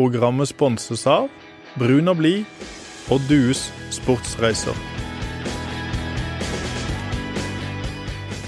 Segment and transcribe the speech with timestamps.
[0.00, 1.26] Programmet sponses av
[1.76, 2.62] Brun og blid
[3.12, 4.72] og Dues sportsreiser.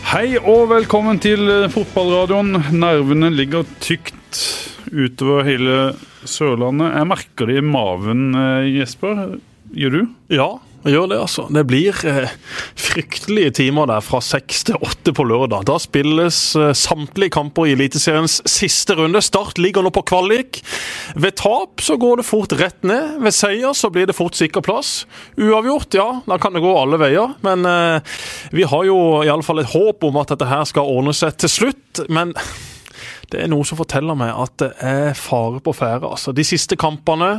[0.09, 1.45] Hei og velkommen til
[1.75, 2.57] fotballradioen.
[2.73, 4.41] Nervene ligger tykt
[4.88, 5.77] utover hele
[6.25, 6.88] Sørlandet.
[6.96, 9.37] Jeg merker det i maven, eh, Jesper.
[9.77, 10.03] Gjør du?
[10.32, 10.48] Ja,
[10.91, 11.45] gjør det, altså.
[11.53, 12.33] Det blir eh,
[12.79, 15.66] fryktelige timer der fra seks til åtte på lørdag.
[15.69, 19.23] Da spilles eh, samtlige kamper i Eliteseriens siste runde.
[19.23, 20.62] Start ligger nå på kvalik.
[21.15, 23.20] Ved tap så går det fort rett ned.
[23.23, 25.05] Ved seier så blir det fort sikker plass.
[25.39, 27.37] Uavgjort, ja, da kan det gå alle veier.
[27.47, 28.19] Men eh,
[28.56, 32.05] vi har jo iallfall et håp om at dette her skal ordne seg til slutt.
[32.12, 32.34] Men
[33.33, 36.11] det er noe som forteller meg at det er fare på ferde.
[36.11, 37.39] Altså, de siste kampene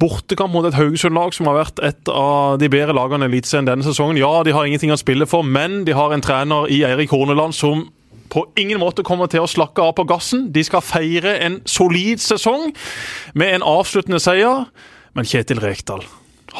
[0.00, 3.86] Bortekamp mot et Haugesund-lag som har vært et av de bedre lagene i Eliteserien denne
[3.86, 4.18] sesongen.
[4.20, 7.56] Ja, de har ingenting å spille for, men de har en trener i Eirik Horneland
[7.56, 7.86] som
[8.32, 10.50] på ingen måte kommer til å slakke av på gassen.
[10.52, 12.72] De skal feire en solid sesong
[13.38, 14.66] med en avsluttende seier.
[15.16, 16.04] Men Kjetil Rekdal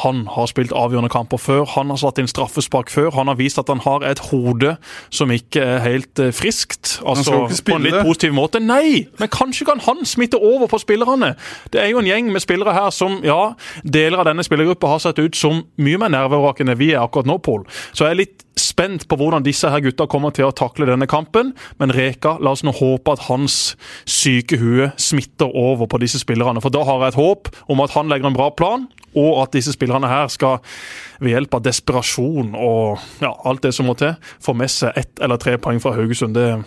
[0.03, 3.09] han har spilt avgjørende kamper før, han har satt inn straffespark før.
[3.17, 4.75] Han har vist at han har et hode
[5.09, 6.97] som ikke er helt eh, friskt.
[7.07, 8.61] Altså på en litt positiv måte.
[8.63, 11.33] Nei, men kanskje kan han smitte over på spillerne.
[11.73, 15.03] Det er jo en gjeng med spillere her som, ja, deler av denne spillergruppa har
[15.03, 17.63] sett ut som mye mer nervevrakende vi er akkurat nå, Pål.
[17.95, 21.07] Så jeg er litt spent på hvordan disse her gutta kommer til å takle denne
[21.09, 21.53] kampen.
[21.81, 23.75] Men Reka, la oss nå håpe at hans
[24.09, 26.61] syke hue smitter over på disse spillerne.
[26.63, 29.57] For da har jeg et håp om at han legger en bra plan, og at
[29.57, 30.61] disse spillerne her skal
[31.19, 35.23] ved hjelp av desperasjon og ja, alt det som må til, få med seg ett
[35.23, 36.37] eller tre poeng fra Haugesund.
[36.37, 36.61] Det,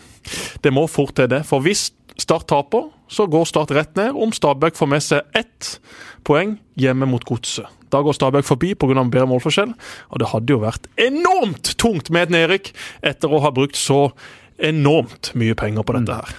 [0.64, 1.44] det må fort til, det.
[1.48, 5.78] For hvis Start taper, så går Start rett ned om Stabæk får med seg ett
[6.26, 7.64] poeng hjemme mot Godset.
[7.90, 9.04] Da går Stabæk forbi pga.
[9.08, 9.72] bedre målforskjell,
[10.10, 14.10] og det hadde jo vært enormt tungt med et nedrykk etter å ha brukt så
[14.58, 16.36] enormt mye penger på dette her.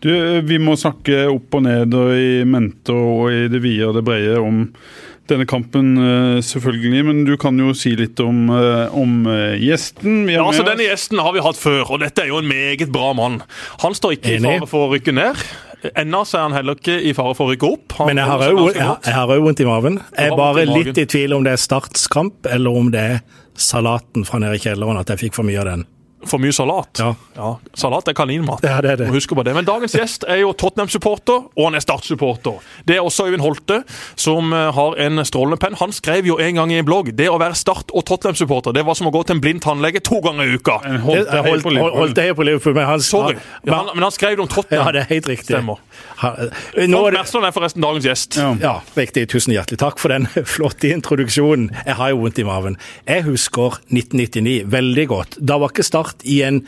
[0.00, 0.10] Du,
[0.48, 4.04] Vi må snakke opp og ned og i mente og i det vide og det
[4.06, 4.66] brede om
[5.30, 7.04] denne kampen, eh, selvfølgelig.
[7.06, 10.28] Men du kan jo si litt om, eh, om eh, gjesten.
[10.28, 13.12] ja, altså Denne gjesten har vi hatt før, og dette er jo en meget bra
[13.14, 13.42] mann.
[13.84, 14.56] Han står ikke Enig.
[14.56, 15.44] i fare for å rykke ned.
[15.96, 17.94] Ennå er han heller ikke i fare for å rykke opp.
[18.00, 20.00] Han Men jeg har òg vondt i maven.
[20.16, 23.22] Jeg er bare litt i tvil om det er startskamp, eller om det er
[23.56, 25.86] salaten fra nede i kjelleren, at jeg fikk for mye av den
[26.28, 27.00] for mye salat.
[27.00, 27.14] Ja.
[27.36, 27.50] ja.
[27.74, 28.64] Salat er kaninmat.
[28.66, 29.08] Ja, det er det.
[29.14, 29.54] Husk på det.
[29.56, 32.58] Men dagens gjest er jo Tottenham-supporter, og han er Start-supporter.
[32.88, 33.82] Det er også Øyvind Holte,
[34.20, 35.78] som eh, har en strålende penn.
[35.80, 38.84] Han skrev jo en gang i en blogg det å være Start- og Tottenham-supporter, det
[38.86, 40.80] var som å gå til en blind tannlege to ganger i uka.
[41.06, 41.96] Holte heier på Liverpool.
[42.00, 44.90] Holte heier på Liverpool, men han, Sorry, men han, men han skrev det om Tottenham.
[44.90, 45.54] Ja, det er helt riktig.
[45.54, 45.80] Stemmer.
[46.20, 48.36] Frank Mersland er forresten dagens gjest.
[48.40, 48.50] Ja.
[48.60, 49.26] ja, riktig.
[49.30, 51.68] Tusen hjertelig takk for den flotte introduksjonen.
[51.86, 52.78] Jeg har jo vondt i maven.
[53.08, 55.38] Jeg husker 1999 veldig godt.
[55.38, 56.62] Da var ikke Start i en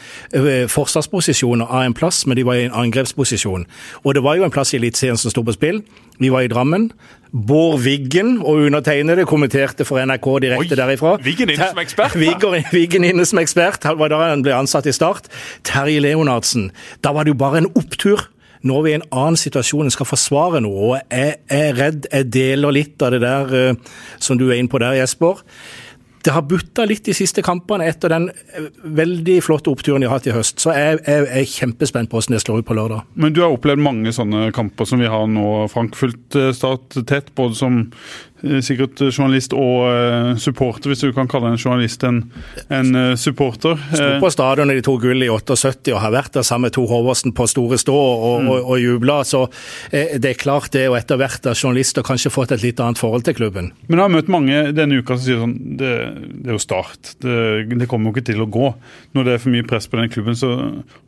[0.69, 3.67] forsvarsposisjon forsvarsposisjoner av en plass, men de var i en angrepsposisjon.
[4.05, 5.83] Og det var jo en plass i Eliteserien som sto på spill.
[6.19, 6.91] Vi var i Drammen.
[7.33, 11.17] Bård Wiggen og undertegnede kommenterte for NRK direkte Oi, derifra.
[11.25, 12.17] Wiggen inne som ekspert?
[12.73, 13.83] Wiggen inne som ekspert.
[13.83, 15.31] Det var da han ble ansatt i Start.
[15.65, 16.71] Terje Leonardsen.
[17.05, 18.29] Da var det jo bare en opptur.
[18.63, 20.93] Nå er vi i en annen situasjon, en skal forsvare noe.
[20.93, 24.71] og Jeg er redd jeg deler litt av det der uh, som du er inne
[24.71, 25.43] på der, Jesper.
[26.23, 30.21] Det har butta litt de siste kampene etter den eh, veldig flotte oppturen de har
[30.21, 30.63] hatt i høst.
[30.63, 33.09] Så jeg, jeg, jeg er kjempespent på hvordan det slår ut på lørdag.
[33.15, 35.99] Men du har opplevd mange sånne kamper som vi har nå, Frank.
[35.99, 37.83] Fulgt eh, Start tett, både som
[38.65, 42.23] sikkert journalist og uh, supporter, hvis du kan kalle en journalist en,
[42.73, 43.79] en supporter.
[43.93, 46.77] Sto på stadion da de tok gull i 78 og har vært der sammen med
[46.77, 48.51] Tor Håvardsen på store stå og, mm.
[48.53, 49.21] og, og jubla.
[49.27, 49.45] Så
[49.93, 53.27] det er klart det, og etter hvert har journalister kanskje fått et litt annet forhold
[53.27, 53.73] til klubben.
[53.89, 55.95] Men jeg har møtt mange denne uka som sier sånn det,
[56.43, 57.17] det er jo Start.
[57.23, 57.35] Det,
[57.75, 58.69] det, kommer jo ikke til å gå.
[59.17, 60.53] Når det er for mye press på den klubben, så,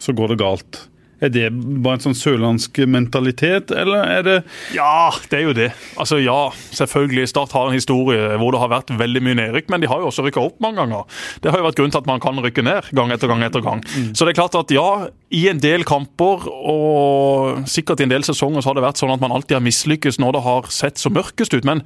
[0.03, 0.81] så går det galt.
[1.23, 4.37] Er det bare en sånn sørlandsk mentalitet, eller er det
[4.75, 5.71] Ja, det er jo det.
[6.01, 7.29] Altså ja, selvfølgelig.
[7.31, 10.11] Start har en historie hvor det har vært veldig mye nedrykk, men de har jo
[10.11, 11.07] også rykka opp mange ganger.
[11.43, 13.65] Det har jo vært grunnen til at man kan rykke ned gang etter gang etter
[13.65, 13.85] gang.
[13.95, 14.11] Mm.
[14.13, 14.89] Så det er klart at ja,
[15.35, 19.15] i en del kamper og sikkert i en del sesonger så har det vært sånn
[19.15, 21.65] at man alltid har mislykkes når det har sett så mørkest ut.
[21.65, 21.85] men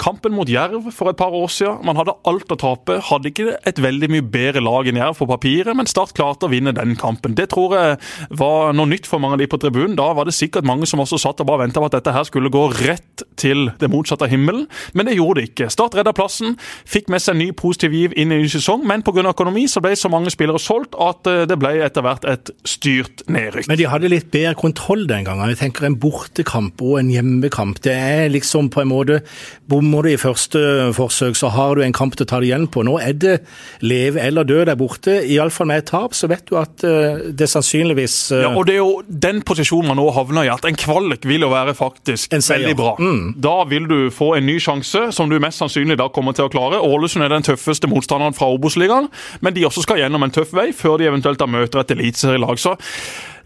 [0.00, 1.80] Kampen mot Jerv for et par år siden.
[1.86, 2.98] Man hadde alt å tape.
[3.08, 6.52] Hadde ikke et veldig mye bedre lag enn Jerv på papiret, men Start klarte å
[6.52, 7.36] vinne den kampen.
[7.38, 7.98] Det tror jeg
[8.38, 9.96] var noe nytt for mange av de på tribunen.
[9.98, 12.26] Da var det sikkert mange som også satt og bare venta på at dette her
[12.28, 14.66] skulle gå rett til det motsatte av himmelen,
[14.96, 15.70] men det gjorde det ikke.
[15.72, 16.56] Start redda plassen,
[16.88, 19.24] fikk med seg ny positiv giv inn i ny sesong, men pga.
[19.30, 23.24] økonomi så ble så mange spillere solgt at eh, det ble etter hvert et styrt
[23.32, 23.68] nedrykk.
[23.70, 25.48] Men de hadde litt bedre kontroll den gangen.
[25.52, 27.80] Jeg tenker En bortekamp og en hjemmekamp.
[27.84, 29.20] Det er liksom på en måte
[29.86, 30.60] Bommer du i første
[30.96, 32.82] forsøk, så har du en kamp til å ta det igjen på.
[32.82, 33.34] Nå er det
[33.86, 35.12] leve eller dø der borte.
[35.30, 38.74] Iallfall med et tap, så vet du at uh, det sannsynligvis uh, ja, og Det
[38.74, 40.50] er jo den posisjonen man nå havner i.
[40.50, 42.96] at En kvalik vil jo være faktisk veldig bra.
[42.98, 43.36] Mm.
[43.46, 46.50] Da vil du få en ny sjanse, som du mest sannsynlig da kommer til å
[46.50, 46.82] klare.
[46.82, 49.06] Ålesund er den tøffeste motstanderen fra Obos-ligaen,
[49.38, 52.58] men de også skal gjennom en tøff vei før de eventuelt da møter et eliteserielag.
[52.58, 52.74] Så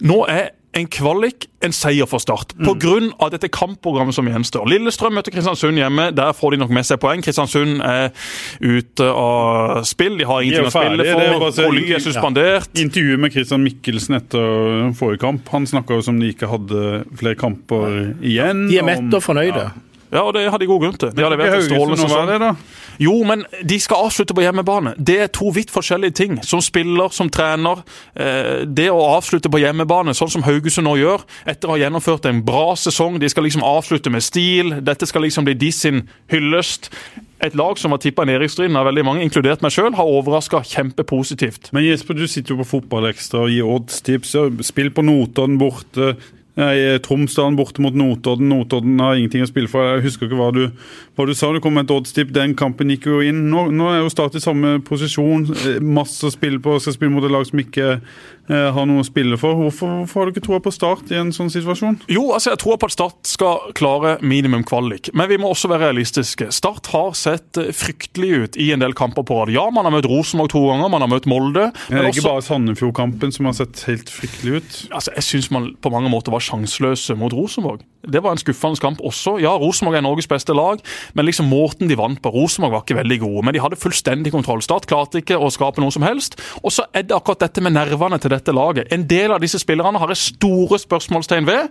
[0.09, 2.69] nå er en kvalik en seier for Start, mm.
[2.69, 3.29] pga.
[3.35, 4.69] dette kampprogrammet som gjenstår.
[4.71, 6.09] Lillestrøm møter Kristiansund hjemme.
[6.17, 7.25] Der får de nok med seg poeng.
[7.25, 8.15] Kristiansund er
[8.63, 10.17] ute av spill.
[10.21, 11.67] De har ingenting de å spille for.
[11.67, 12.71] Oly er suspendert.
[12.73, 12.85] Ja.
[12.87, 15.51] Intervjuet med Christian Mikkelsen etter forrige kamp.
[15.53, 18.69] Han snakka jo som de ikke hadde flere kamper igjen.
[18.71, 19.69] De er mette og fornøyde.
[19.69, 19.90] Ja.
[20.11, 21.13] Ja, og det hadde de god grunn til.
[21.15, 22.63] De hadde vært en strålende sesong.
[23.01, 24.93] Jo, men de skal avslutte på hjemmebane.
[24.99, 26.37] Det er to vidt forskjellige ting.
[26.45, 27.81] Som spiller, som trener.
[28.13, 32.27] Eh, det å avslutte på hjemmebane, sånn som Haugesund nå gjør, etter å ha gjennomført
[32.29, 34.75] en bra sesong, de skal liksom avslutte med stil.
[34.85, 36.03] Dette skal liksom bli de sin
[36.33, 36.91] hyllest.
[37.41, 41.71] Et lag som har tippa nedrykksstriden av veldig mange, inkludert meg sjøl, har overraska kjempepositivt.
[41.73, 44.35] Men Jesper, du sitter jo på Fotballekstra og gir oddstips.
[44.67, 46.19] Spill på Notodden borte.
[46.61, 48.51] Nei, Tromsdalen borte mot Notodden.
[48.53, 49.87] Notodden har ingenting å spille for.
[49.95, 50.67] Jeg husker ikke hva du,
[51.21, 51.53] hva du sa.
[51.53, 52.33] Det kom et oddstip.
[52.35, 53.47] Den kampen gikk jo inn.
[53.53, 55.47] Nå, nå er jo Start i samme posisjon.
[55.53, 56.79] Eh, masse å spille på.
[56.81, 57.89] Skal spille mot et lag som ikke
[58.51, 59.59] eh, har noe å spille for.
[59.59, 62.01] Hvorfor, hvorfor, har du ikke troa på Start i en sånn situasjon?
[62.11, 65.13] Jo, altså jeg tror på at Start skal klare minimum kvalik.
[65.17, 66.51] Men vi må også være realistiske.
[66.55, 69.55] Start har sett eh, fryktelig ut i en del kamper på rad.
[69.55, 71.71] Ja, man har møtt Rosenborg to ganger, man har møtt Molde.
[71.89, 72.29] Men det er ikke også...
[72.33, 74.83] bare Sandefjord-kampen som har sett helt fryktelig ut?
[74.91, 77.85] Altså, Jeg syns man på mange måter var sjanseløse mot Rosenborg.
[78.01, 79.37] Det var en skuffende kamp også.
[79.43, 80.81] Ja, Rosenborg er Norges beste lag,
[81.15, 83.45] men liksom måten de vant på Rosenborg var ikke veldig gode.
[83.47, 84.63] Men de hadde fullstendig kontroll.
[84.65, 86.39] Start klarte ikke å skape noe som helst.
[86.63, 88.91] Og så er det akkurat dette med nervene til dette laget.
[88.95, 91.71] En del av disse spillerne har jeg store spørsmålstegn ved.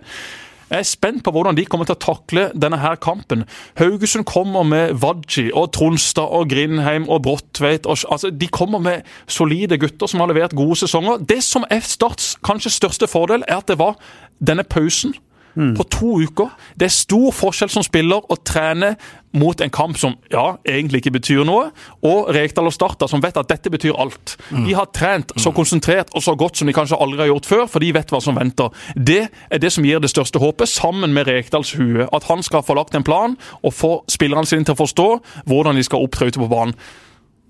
[0.70, 3.42] Jeg er spent på hvordan de kommer til å takle denne her kampen.
[3.80, 7.88] Haugesund kommer med Wadji og Tronstad og Grindheim og Bråttveit.
[7.90, 11.24] Altså, de kommer med solide gutter som har levert gode sesonger.
[11.26, 13.98] Det som er Starts kanskje største fordel, er at det var
[14.38, 15.16] denne pausen
[15.54, 15.74] mm.
[15.78, 16.52] på to uker.
[16.78, 18.94] Det er stor forskjell som spiller å trene
[19.36, 21.68] mot en kamp som ja, egentlig ikke betyr noe,
[22.06, 24.34] og Rekdal og Starta som vet at dette betyr alt.
[24.50, 24.64] Mm.
[24.66, 27.66] De har trent så konsentrert og så godt som de kanskje aldri har gjort før,
[27.70, 28.74] for de vet hva som venter.
[28.96, 32.08] Det er det som gir det største håpet, sammen med Rekdals hue.
[32.10, 35.08] At han skal få lagt en plan og få spillerne sine til å forstå
[35.46, 36.74] hvordan de skal opptre ute på banen.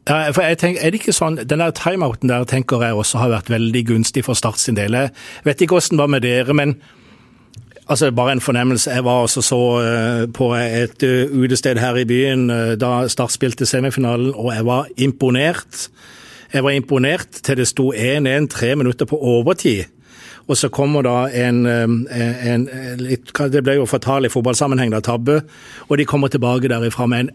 [0.09, 3.21] Ja, for jeg tenker, er det ikke sånn, Den der timeouten der tenker jeg også
[3.21, 4.97] har vært veldig gunstig for Start sin del.
[4.97, 5.13] Jeg
[5.45, 6.81] vet ikke hvordan det var med dere, men
[7.91, 8.91] altså bare en fornemmelse.
[8.91, 13.33] Jeg var også så uh, på et uh, utested her i byen uh, da Start
[13.33, 15.89] spilte semifinalen, og jeg var imponert.
[16.53, 19.85] Jeg var imponert til det sto 1-1 tre minutter på overtid.
[20.49, 22.65] Og så kommer da en, en,
[22.99, 25.43] litt, Det ble jo fatal i fotballsammenheng, da, tabbe.
[25.89, 27.31] Og de kommer tilbake derifra med en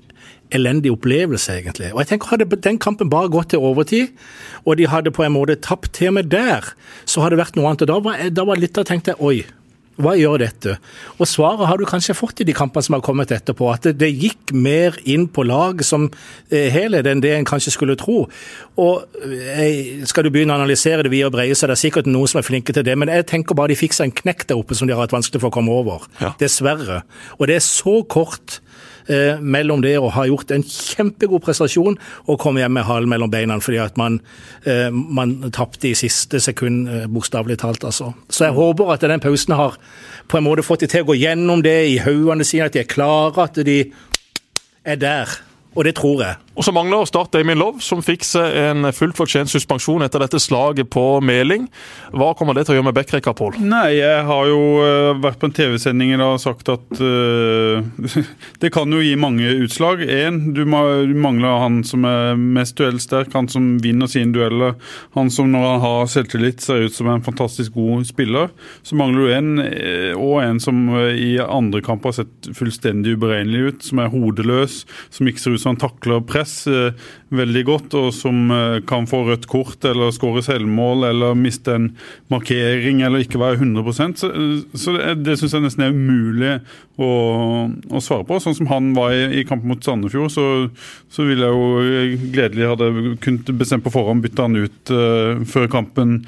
[0.52, 1.94] elendig opplevelse, egentlig.
[1.94, 4.12] Og jeg tenker Hadde den kampen bare gått til overtid,
[4.66, 6.74] og de hadde på en måte tapt til og med der,
[7.06, 7.86] så hadde det vært noe annet.
[7.86, 9.46] Og da var, da var litt av tenkte oi.
[9.96, 10.76] Hva gjør dette?
[11.16, 13.96] Og svaret har du kanskje fått i de kampene som har kommet etterpå, at det,
[14.02, 16.10] det gikk mer inn på lag som
[16.50, 18.26] eh, helhet enn det en kanskje skulle tro.
[18.82, 22.28] Og eh, Skal du begynne å analysere det via breie, så er det sikkert noen
[22.28, 24.60] som er flinke til det, men jeg tenker bare de fikk seg en knekk der
[24.60, 26.04] oppe som de har hatt vanskelig for å komme over.
[26.20, 26.34] Ja.
[26.44, 27.04] Dessverre.
[27.40, 28.60] Og det er så kort
[29.08, 33.32] eh, mellom det å ha gjort en kjempegod prestasjon og komme hjem med halen mellom
[33.32, 34.20] beina fordi at man,
[34.66, 37.84] eh, man tapte i siste sekund, eh, bokstavelig talt.
[37.84, 38.14] altså.
[38.30, 39.78] Så jeg håper at den pausen har
[40.28, 42.80] på en måte fått de til å gå gjennom det i haugene sine, at de
[42.80, 43.92] er klare, at de
[44.86, 45.30] er der.
[45.76, 46.36] Og det tror jeg.
[46.56, 50.40] Og så mangler Start Damien Love, som fikk seg en fullt fortjent suspensjon etter dette
[50.40, 51.68] slaget på Meling.
[52.16, 53.58] Hva kommer det til å gjøre med backrekka, Pål?
[53.60, 57.84] Nei, jeg har jo uh, vært på en TV-sending og sagt at uh,
[58.64, 60.06] det kan jo gi mange utslag.
[60.08, 64.78] Én, du, du, mangler han som er mest duellsterk, han som vinner sine dueller.
[65.20, 68.56] Han som når han har selvtillit ser ut som en fantastisk god spiller.
[68.88, 73.68] Så mangler du en, eh, og en som i andre kamper har sett fullstendig uberegnelig
[73.68, 73.86] ut.
[73.90, 74.82] Som er hodeløs,
[75.12, 76.94] som ikke ser ut som han takler press press eh,
[77.36, 81.90] veldig godt, og som eh, kan få rødt kort eller skåre selvmål eller miste en
[82.30, 84.32] markering eller ikke være 100 Så,
[84.74, 86.60] så det, det syns jeg nesten er umulig
[86.98, 87.10] å,
[87.90, 88.40] å, svare på.
[88.40, 90.70] Sånn som han var i, i kampen mot Sandefjord, så,
[91.10, 95.68] så ville jeg jo gledelig hadde kunnet bestemme på forhånd bytte han ut uh, før
[95.72, 96.22] kampen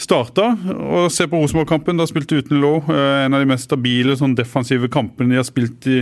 [0.00, 0.52] starta.
[0.80, 2.76] Og se på Rosenborg-kampen, da spilte uten lå.
[2.88, 5.98] eh, En av de mest stabile sånn defensive kampene de har spilt i,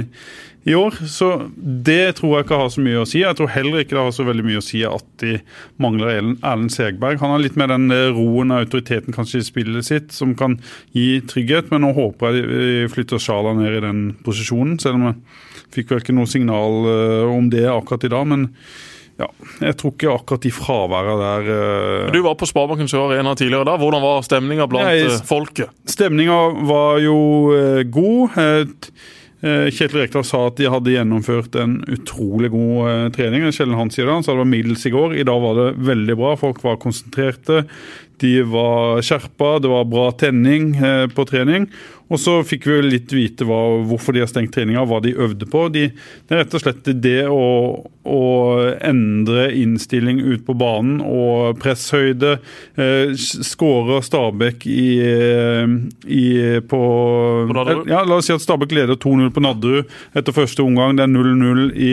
[0.69, 0.95] i år.
[1.09, 3.23] Så det tror jeg ikke har så mye å si.
[3.25, 5.38] Jeg tror heller ikke det har så veldig mye å si at de
[5.83, 7.19] mangler Erlend Segberg.
[7.23, 10.59] Han har litt mer den eh, roen og autoriteten kanskje i spillet sitt som kan
[10.97, 14.78] gi trygghet, men nå håper jeg de flytter Sjala ned i den posisjonen.
[14.83, 15.19] Selv om jeg
[15.75, 18.31] fikk vel ikke noe signal eh, om det akkurat i dag.
[18.31, 18.49] men
[19.18, 19.26] ja,
[19.64, 22.10] jeg tror ikke akkurat de fraværene der uh...
[22.14, 23.75] Du var på Sparebanken Sør Arena tidligere da.
[23.80, 25.72] Hvordan var stemninga blant Nei, eh, folket?
[25.90, 26.37] Stemninga
[26.68, 27.16] var jo
[27.50, 28.38] uh, god.
[28.38, 33.46] Uh, Kjetil Rekdal sa at de hadde gjennomført en utrolig god trening.
[33.54, 35.14] Kjell han sier det, han sa det var middels i går.
[35.18, 36.32] I dag var det veldig bra.
[36.38, 37.64] Folk var konsentrerte.
[38.18, 40.72] De var skjerpa, det var bra tenning
[41.14, 41.68] på trening.
[42.09, 45.49] Og så fikk vi litt vite hva, hvorfor de har stengt treninga, hva de øvde
[45.50, 45.67] på.
[45.75, 47.43] De, det er rett og slett det å,
[48.09, 48.23] å
[48.88, 52.38] endre innstilling ut på banen og presshøyde.
[52.81, 55.75] Eh, Skårer Stabæk i, eh,
[56.09, 56.25] i
[56.69, 56.81] på
[57.53, 57.91] Nadderud?
[57.93, 60.97] ja, La oss si at Stabæk leder 2-0 på Nadderud etter første omgang.
[60.97, 61.93] Det er 0-0 i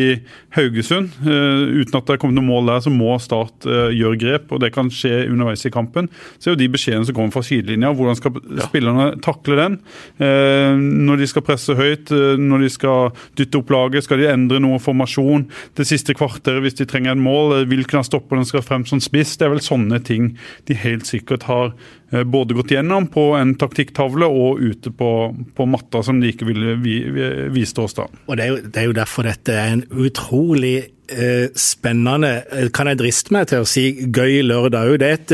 [0.55, 1.11] Haugesund.
[1.27, 4.49] Eh, uten at det er kommet noe mål der, så må Start eh, gjøre grep,
[4.53, 6.07] og det kan skje underveis i kampen.
[6.39, 9.79] Så er jo de beskjedene som kommer fra sidelinja, hvordan skal spillerne takle den?
[10.19, 14.29] Eh, når de skal presse høyt, eh, når de skal dytte opp laget, skal de
[14.31, 15.47] endre noe formasjon?
[15.75, 19.01] Det siste kvarteret hvis de trenger en mål, eh, hvilken av stopperne skal frem som
[19.03, 19.37] spiss?
[19.37, 20.37] Det er vel sånne ting
[20.69, 25.11] de helt sikkert har eh, både gått gjennom på en taktikktavle og ute på,
[25.55, 27.29] på matta, som de ikke ville vi, vi,
[27.59, 28.07] viste oss da.
[28.27, 30.75] Og det er, jo, det er jo derfor dette er en utrolig
[31.11, 33.83] eh, spennende, eh, kan jeg driste meg til å si,
[34.15, 34.97] gøy lørdag òg.
[35.01, 35.33] Det er et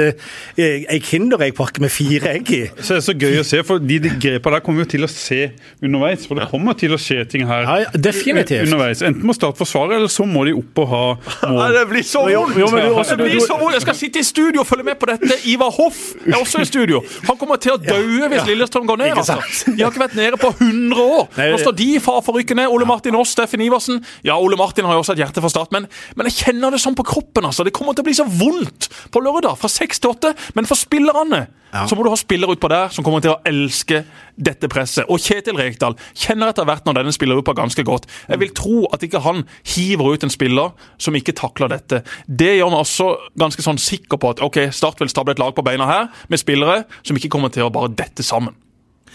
[0.58, 2.62] eh, ei Kindereggpakke med fire egg i.
[2.84, 5.06] Så det er så gøy å se, for de, de grepene der kommer vi til
[5.08, 5.40] å se
[5.84, 6.26] underveis.
[6.28, 8.66] For det kommer til å skje ting her Ja, ja, definitivt.
[8.68, 9.04] underveis.
[9.08, 11.04] Enten må Start forsvare, eller så må de opp og ha
[11.54, 11.78] mål.
[11.78, 13.78] det blir så du- også- det blir så vondt!
[13.80, 15.40] Jeg skal sitte i studio og følge med på dette.
[15.50, 17.02] Ivar Hoff er også i studio.
[17.28, 19.22] Han kommer til å daue hvis Lillestrøm går ned.
[19.22, 19.38] Altså.
[19.68, 21.30] De har ikke vært nede på 100 år.
[21.54, 22.72] Nå står de i fare for å rykke ned.
[22.72, 24.02] Ole Martin Aas, Steffen Iversen.
[24.28, 25.88] Ja, Ole Martin har jo også et hjerte for Start, men,
[26.18, 27.48] men jeg kjenner det sånn på kroppen.
[27.50, 27.68] altså.
[27.68, 30.34] Det kommer til å bli så vondt på lørdag, fra seks til åtte.
[30.58, 34.04] Men for spillerne så må du ha spillere utpå der som kommer til å elske
[34.36, 35.08] dette presset.
[35.12, 38.08] Og Kjetil Rekdal kjenner etter hvert når denne spillergruppa ganske godt.
[38.28, 42.02] Jeg vil tro at ikke han hiver ut en spiller som ikke takler dette.
[42.28, 45.56] Det gjør meg også ganske sånn sikker på at ok, Start vil stable et lag
[45.56, 48.56] på beina her med spillere som ikke kommer til å bare dette sammen.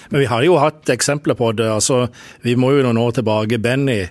[0.09, 1.67] Men vi har jo hatt eksempler på det.
[1.67, 2.07] altså
[2.45, 3.59] Vi må jo nå tilbake.
[3.59, 4.05] Benny,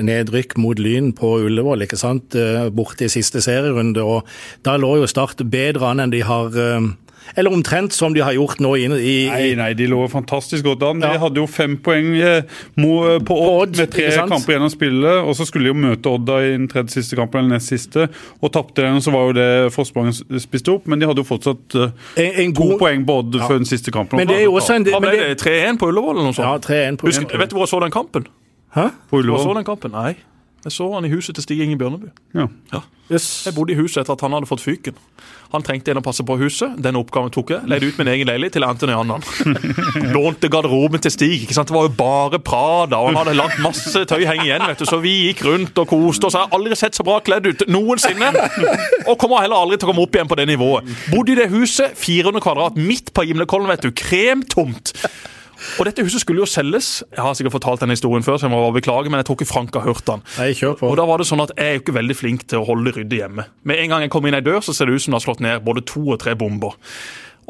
[0.00, 2.34] nedrykk mot Lyn på Ullevål, ikke sant?
[2.34, 4.02] eh, borte i siste serierunde.
[4.02, 4.26] og
[4.64, 6.88] Da lå jo Start bedre an enn de har eh,
[7.36, 10.82] Eller omtrent som de har gjort nå i, i, Nei, nei, de lå fantastisk godt
[10.82, 11.00] an.
[11.00, 11.18] De Ja.
[11.22, 12.42] hadde jo fem poeng eh,
[12.76, 15.22] mo- på Odd Odd, med tre kamper gjennom spillet.
[15.24, 18.08] Og så skulle de jo møte Odda i den tredje siste kampen, eller nest siste.
[18.42, 20.86] Og tapte den, så var jo det forspranget spiste opp.
[20.90, 22.74] Men de hadde jo fortsatt en, en, god...
[22.74, 24.18] to poeng på Odd før den siste kampen.
[24.18, 25.40] Men det er jo også en men det, det?
[25.42, 27.94] 3-1 på Ullevål eller noe Ja, 3-1 på Husk, vet du hvor jeg så den
[27.94, 28.26] kampen?
[28.74, 28.88] Hæ?
[29.10, 29.92] på Hvor jeg så den kampen?
[29.92, 30.14] Nei.
[30.62, 32.10] Jeg så han i huset til Stig Inge Bjørneby.
[32.38, 32.46] Ja.
[33.12, 33.42] Yes.
[33.44, 34.94] Jeg bodde i huset etter at han hadde fått fyken.
[35.52, 36.78] Han trengte en å passe på huset.
[36.80, 37.66] Den oppgaven tok jeg.
[37.68, 39.24] Leide ut min egen leilighet til Anthony Annan.
[40.14, 41.42] Lånte garderoben til Stig.
[41.44, 41.68] ikke sant?
[41.68, 44.64] Det var jo bare Prada, og han hadde lagt masse tøy henge igjen.
[44.70, 46.38] vet du, Så vi gikk rundt og koste oss.
[46.38, 48.30] Jeg har aldri sett så bra kledd ut noensinne.
[49.10, 50.88] Og kommer heller aldri til å komme opp igjen på det nivået.
[51.12, 53.92] Bodde i det huset, 400 kvadrat, midt på Gimlekollen, vet du.
[53.92, 54.94] Kremtomt.
[55.78, 56.90] Og dette huset skulle jo selges.
[57.12, 59.38] Jeg har sikkert fortalt denne historien før, så jeg må bare beklage, men jeg tror
[59.38, 60.24] ikke Frank har hørt den.
[60.38, 60.92] Nei, kjør på.
[60.92, 62.94] Og da var det sånn at Jeg er jo ikke veldig flink til å holde
[62.96, 63.46] ryddig hjemme.
[63.68, 65.26] Med en gang jeg kommer inn ei dør, så ser det ut som det har
[65.26, 66.78] slått ned både to og tre bomber.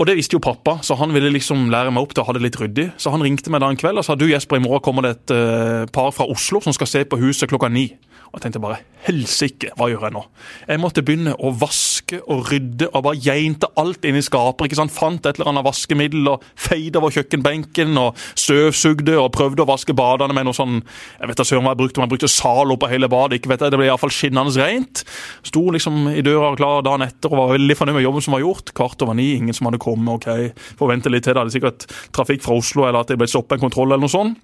[0.00, 2.34] Og det visste jo pappa, så han ville liksom lære meg opp til å ha
[2.36, 2.88] det litt ryddig.
[3.00, 5.12] Så han ringte meg da en kveld og sa du Jesper, i morgen kommer det
[5.18, 7.90] et eh, par fra Oslo som skal se på huset klokka ni.
[8.32, 10.20] Og jeg tenkte bare helsike, hva gjør jeg nå?
[10.64, 14.68] Jeg måtte begynne å vaske og rydde og bare geinte alt inn i skaper.
[14.68, 14.94] ikke sant?
[14.94, 19.92] Fant et eller annet vaskemiddel og feide over kjøkkenbenken og støvsugde og prøvde å vaske
[19.96, 22.76] badene med noe sånn Jeg vet da søren hva jeg brukte, om jeg brukte Zalo
[22.80, 23.40] på hele badet.
[23.40, 25.02] ikke vet jeg, Det ble iallfall skinnende rent.
[25.44, 28.38] Sto liksom i døra og klar dagen etter og var veldig fornøyd med jobben som
[28.38, 28.72] var gjort.
[28.72, 30.14] Kvart over ni, ingen som hadde kommet.
[30.14, 31.44] ok, Får vente litt til, da.
[31.44, 31.86] Det er sikkert
[32.16, 34.40] trafikk fra Oslo eller at det ble stoppet en kontroll eller noe sånt.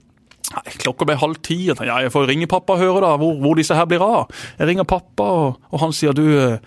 [0.55, 1.59] Nei, klokka ble halv ti.
[1.71, 4.01] og tenkte, Ja, jeg får ringe pappa og høre da, hvor, hvor disse her blir
[4.05, 4.31] av.
[4.59, 6.59] Jeg ringer pappa, og, og han sier du eh,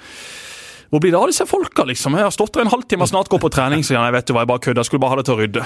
[0.92, 2.18] Hvor blir det av disse folka, liksom?
[2.20, 4.10] Jeg har stått der en halvtime og snart går på trening, sier han.
[4.12, 4.82] Jeg vet du hva, jeg bare kødder.
[4.84, 5.64] Jeg skulle bare ha det til å rydde.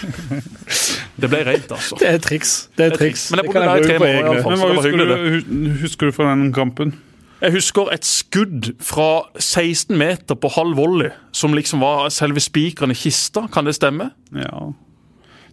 [1.20, 1.98] Det ble rent, altså.
[2.00, 2.54] Det er et triks.
[2.78, 3.26] Det er et triks.
[3.30, 4.50] Men jeg Det bodde kan der i tre bruke på måneder.
[4.50, 6.94] Men hva husker du, husker du fra den kampen?
[7.40, 9.08] Jeg husker et skudd fra
[9.40, 13.46] 16 meter på halv volley, som liksom var selve spikeren i kista.
[13.52, 14.10] Kan det stemme?
[14.36, 14.70] Ja.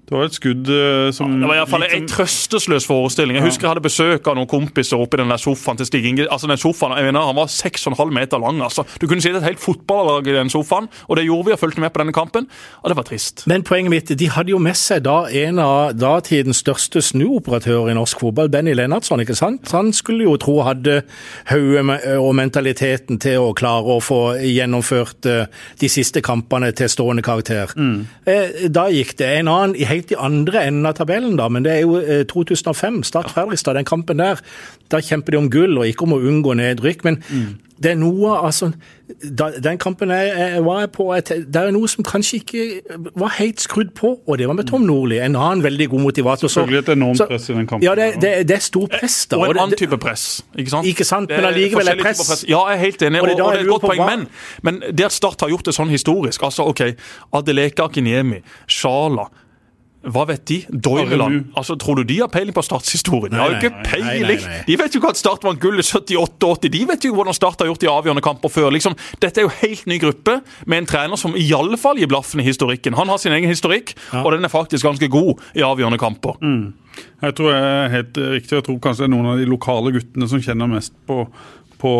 [0.07, 3.35] Det var et skudd eh, som Det var i hvert fall en trøstesløs forestilling.
[3.35, 6.29] Jeg husker jeg hadde besøk av noen kompiser oppi den der sofaen til Stig Inge.
[6.31, 8.61] Altså den sofaen, jeg mener, Han var 6,5 meter lang.
[8.63, 8.85] altså.
[9.01, 11.83] Du kunne sitte et helt fotballag i den sofaen, og det gjorde vi og fulgte
[11.83, 12.47] med på denne kampen.
[12.83, 13.43] Og det var trist.
[13.51, 17.97] Men poenget mitt, de hadde jo med seg da en av datidens største snuoperatører i
[17.99, 19.19] norsk fotball, Benny Lennartson.
[19.19, 19.67] ikke sant?
[19.75, 21.01] Han skulle jo tro hadde
[21.51, 25.51] hodet og mentaliteten til å klare å få gjennomført eh,
[25.83, 27.75] de siste kampene til stående karakter.
[27.75, 28.07] Mm.
[28.71, 29.33] Da gikk det.
[29.41, 32.23] En annen i helt i andre enden av tabellen, da, men det er jo eh,
[32.29, 34.39] 2005, Start Fredrikstad, den kampen der.
[34.93, 37.03] Da kjemper de om gull, og ikke om å unngå nedrykk.
[37.07, 37.21] men
[37.77, 38.71] det er noe, altså,
[39.37, 42.63] da, Den kampen jeg, jeg var på, jeg, det er noe som kanskje ikke
[43.21, 45.19] var helt skrudd på, og det var med Tom Nordli.
[45.21, 46.49] En annen veldig god motivator.
[46.49, 47.85] Selvfølgelig et enormt så- press i den kampen.
[47.85, 49.37] Ja, det, det, det er stor press, da.
[49.37, 50.25] Og en annen type press.
[50.57, 50.89] Ikke sant?
[50.89, 52.23] Ikke sant, men allikevel er press.
[52.25, 52.45] press.
[52.49, 54.05] Ja, jeg er helt enig, Og og, det og det er et godt poeng.
[54.09, 54.27] Men,
[54.63, 56.81] men det at Start har gjort det sånn historisk altså ok,
[57.37, 59.29] Adeleke Akiniemi, Sjala
[60.05, 60.57] hva vet de?
[60.69, 61.47] Doireland.
[61.57, 63.33] Altså, Tror du de har peiling på Starts-historien?
[63.33, 64.43] De har jo ikke peiling!
[64.67, 66.69] De vet jo ikke at Start vant gullet i 78-80.
[66.73, 68.69] De vet jo hvordan Start har gjort de avgjørende kamper før.
[68.75, 70.37] Liksom, dette er jo helt ny gruppe,
[70.69, 72.95] med en trener som i alle fall gir blaffen i historikken.
[72.99, 76.37] Han har sin egen historikk, og den er faktisk ganske god i avgjørende kamper.
[77.21, 78.55] Jeg tror jeg er helt riktig.
[78.55, 81.25] Jeg tror kanskje det er noen av de lokale guttene som kjenner mest på,
[81.81, 81.91] på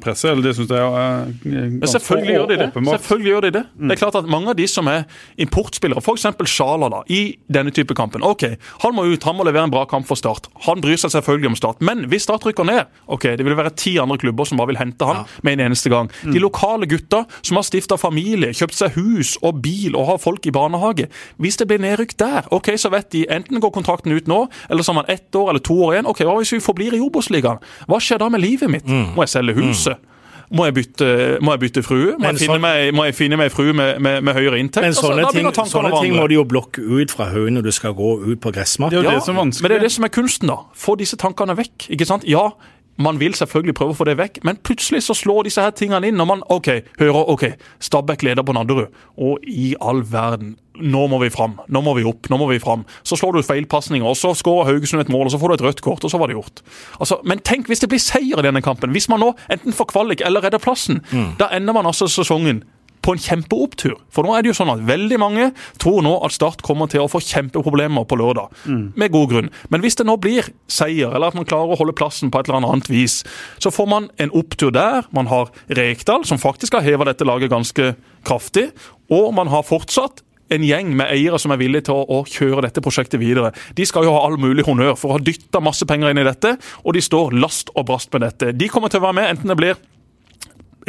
[0.04, 0.30] presset.
[0.30, 2.68] eller Det syns jeg er eh, Men ganske selvfølgelig gjør de det.
[2.74, 5.04] Selvfølgelig gjør de Det Det er klart at Mange av de som er
[5.38, 6.26] importspillere, f.eks.
[6.54, 8.22] Sjala, da, i denne type kampen.
[8.22, 8.44] Ok,
[8.82, 10.48] Han må ut, han må levere en bra kamp for Start.
[10.66, 11.80] Han bryr seg selvfølgelig om Start.
[11.80, 14.78] Men hvis Start rykker ned, ok, det vil være ti andre klubber som bare vil
[14.80, 16.10] hente han med en eneste gang.
[16.22, 20.46] De lokale gutta som har stifta familie, kjøpt seg hus og bil og har folk
[20.46, 21.08] i barnehage.
[21.42, 24.82] Hvis det blir nedrykk der, ok, så vet de enten går kontrakten ut nå, eller
[24.86, 26.06] så har man ett år eller to år igjen.
[26.10, 27.60] Ok, Hva hvis vi forblir i Obos-ligaen?
[27.90, 28.86] Hva skjer da med livet mitt?
[29.24, 30.10] Må jeg selge huset?
[30.54, 31.06] Må jeg bytte,
[31.42, 32.12] må jeg bytte frue?
[32.20, 34.84] Må jeg, finne sånn- meg, må jeg finne meg frue med, med, med høyere inntekt?
[34.84, 37.64] Men Altså, sånne altså, ting, sånne ting må du jo blokke ut fra hodet når
[37.66, 38.92] du skal gå ut på gressmat.
[38.92, 39.34] Det jo Ja, det.
[39.34, 40.60] Men det er det som er kunsten, da.
[40.76, 41.88] Få disse tankene vekk.
[41.96, 42.28] ikke sant?
[42.28, 42.50] Ja,
[42.98, 46.06] man vil selvfølgelig prøve å få det vekk, men plutselig så slår disse her tingene
[46.06, 46.68] inn når man ok,
[47.00, 47.44] hører ok,
[47.82, 52.04] Stabæk leder på Nadderud, og i all verden nå må vi fram, nå må vi
[52.08, 52.84] opp, nå må vi fram.
[53.06, 55.66] Så slår du feilpasninger, og så skårer Haugesund et mål, og så får du et
[55.68, 56.64] rødt kort, og så var det gjort.
[56.98, 58.90] Altså, Men tenk hvis det blir seier i denne kampen.
[58.94, 61.02] Hvis man nå enten får kvalik eller redder plassen,
[61.38, 62.64] da ender man altså sesongen
[63.04, 63.98] på en kjempeopptur.
[64.08, 65.50] For nå er det jo sånn at veldig mange
[65.82, 68.48] tror nå at Start kommer til å få kjempeproblemer på lørdag.
[68.96, 69.50] Med god grunn.
[69.68, 72.48] Men hvis det nå blir seier, eller at man klarer å holde plassen på et
[72.48, 73.18] eller annet vis,
[73.60, 75.04] så får man en opptur der.
[75.12, 77.92] Man har Rekdal, som faktisk har heva dette laget ganske
[78.24, 78.70] kraftig.
[79.12, 80.24] Og man har fortsatt
[80.54, 83.52] en gjeng med eiere som er villige til å, å kjøre dette prosjektet videre.
[83.76, 86.26] De skal jo ha all mulig honnør for å ha dytta masse penger inn i
[86.26, 88.54] dette, og de står last og brast med dette.
[88.56, 89.82] De kommer til å være med, enten det blir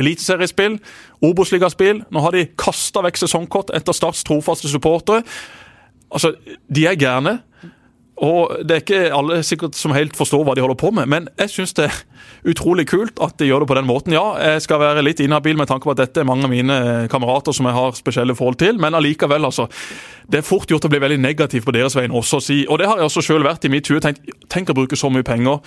[0.02, 0.80] eliteseriespill,
[1.24, 2.04] Obos-ligaspill.
[2.12, 5.24] Nå har de kasta vekk sesongkort etter Starts trofaste supportere.
[6.12, 6.36] Altså,
[6.68, 7.40] de er gærne.
[8.24, 11.26] Og det er ikke alle sikkert som helt forstår hva de holder på med, men
[11.42, 11.98] jeg syns det er
[12.48, 14.16] utrolig kult at de gjør det på den måten.
[14.16, 16.78] Ja, jeg skal være litt inhabil med tanke på at dette er mange av mine
[17.12, 19.68] kamerater som jeg har spesielle forhold til, men allikevel, altså.
[20.26, 22.40] Det er fort gjort å bli veldig negativ på deres vegne også.
[22.70, 24.00] og det har jeg også sjøl vært i mitt hue.
[24.02, 25.60] Tenk å bruke så mye penger,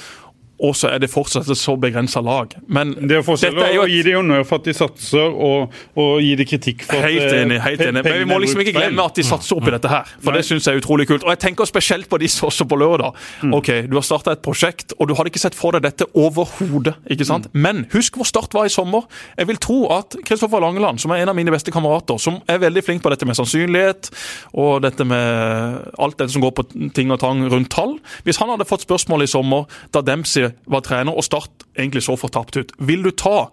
[0.58, 2.54] og så er det fortsatt et så begrensa lag.
[2.66, 5.74] Men Det er forskjell er jo å gi dem honnør for at de satser, og,
[5.94, 7.60] og gi dem kritikk for at Helt eh, enig.
[7.62, 8.02] helt enig.
[8.04, 10.10] Men vi må liksom ikke glemme at de satser opp i dette her.
[10.18, 10.40] For Nei.
[10.40, 11.22] det syns jeg er utrolig kult.
[11.26, 13.14] Og jeg tenker spesielt på disse også på lørdag.
[13.54, 16.96] Ok, Du har starta et prosjekt, og du hadde ikke sett for deg dette overhodet.
[17.10, 17.46] ikke sant?
[17.54, 19.06] Men husk hvor Start var i sommer.
[19.38, 22.58] Jeg vil tro at Kristoffer Langeland, som er en av mine beste kamerater, som er
[22.60, 24.10] veldig flink på dette med sannsynlighet
[24.58, 28.50] og dette med alt dette som går på ting og tang rundt tall Hvis han
[28.52, 32.72] hadde fått spørsmål i sommer da Dempsey var trener og Start egentlig så fortapt ut,
[32.78, 33.48] vil du ta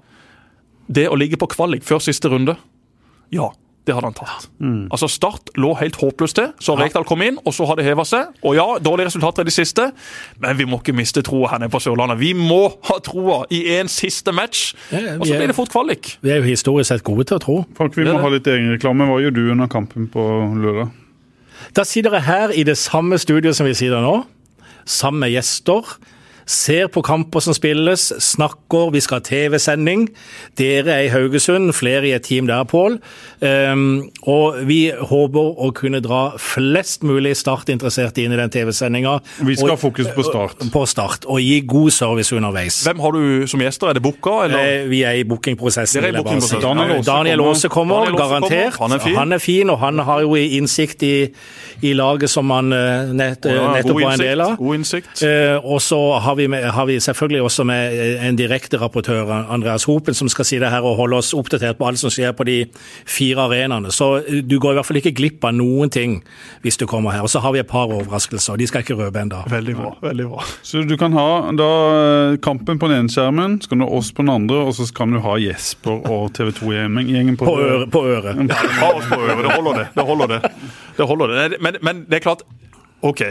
[0.88, 2.56] det å ligge på kvalik før siste runde?
[3.34, 3.50] Ja,
[3.86, 4.48] det hadde han tatt.
[4.94, 8.06] Altså Start lå helt håpløst til, så Rekdal kom inn, og så har det heva
[8.08, 8.32] seg.
[8.46, 9.88] Og ja, dårlige resultater i de siste,
[10.42, 12.18] men vi må ikke miste troa her nede på Sørlandet.
[12.22, 16.16] Vi må ha troa i en siste match, Ja, og så blir det fort kvalik.
[16.26, 17.58] Vi er jo historisk sett gode til å tro.
[17.78, 19.06] Frank, vi må ha litt egenreklame.
[19.10, 20.26] Hva gjør du under kampen på
[20.66, 20.94] lørdag?
[21.78, 24.18] Da sitter jeg her i det samme studioet som vi sitter nå,
[24.86, 25.96] sammen med gjester.
[26.46, 30.08] Ser på kamper som spilles, snakker, vi skal ha TV-sending.
[30.60, 33.00] Dere er i Haugesund, flere i et team der, Pål.
[33.42, 39.16] Um, og vi håper å kunne dra flest mulig startinteresserte inn i den TV-sendinga.
[39.46, 40.62] Vi skal ha fokus på Start.
[40.74, 42.80] På start, og gi god service underveis.
[42.86, 43.90] Hvem har du som gjester?
[43.90, 44.60] Er det Booka, eller?
[44.84, 46.06] Eh, Vi er i bookingprosessen.
[46.16, 46.62] Bookingprosessen.
[46.62, 47.52] Daniel Aase Daniel kommer.
[47.56, 48.80] Aase kommer, Daniel garantert.
[48.80, 49.16] Han er fin.
[49.18, 51.16] Han er fin, og han har jo innsikt i,
[51.82, 54.56] i laget som han eh, nett, Ja, nettopp god var en del av.
[54.62, 55.24] God innsikt.
[55.26, 57.94] Uh, og så har har vi, med, har vi selvfølgelig også med
[58.28, 62.02] en direkte rapportør, Andreas Hopen, som skal sitte her og holde oss oppdatert på alt
[62.02, 62.58] som skjer på de
[63.08, 63.92] fire arenaene.
[63.96, 66.18] Så du går i hvert fall ikke glipp av noen ting
[66.66, 67.24] hvis du kommer her.
[67.24, 69.46] Og så har vi et par overraskelser, og de skal ikke røpe ennå.
[69.52, 69.94] Veldig bra.
[70.04, 70.44] veldig bra.
[70.60, 74.02] Så du kan ha da eh, kampen på den ene skjermen, så kan du ha
[74.02, 77.58] oss på den andre, og så kan du ha Jesper og TV 2-gjengen på, På
[77.64, 77.92] øret.
[77.96, 78.44] På øret.
[78.52, 79.46] Ja, ha oss på øret.
[79.46, 79.88] Det holder, det.
[79.96, 80.54] Det holder det.
[80.98, 81.62] det, holder det.
[81.64, 82.44] Men, men det er klart
[83.06, 83.24] OK.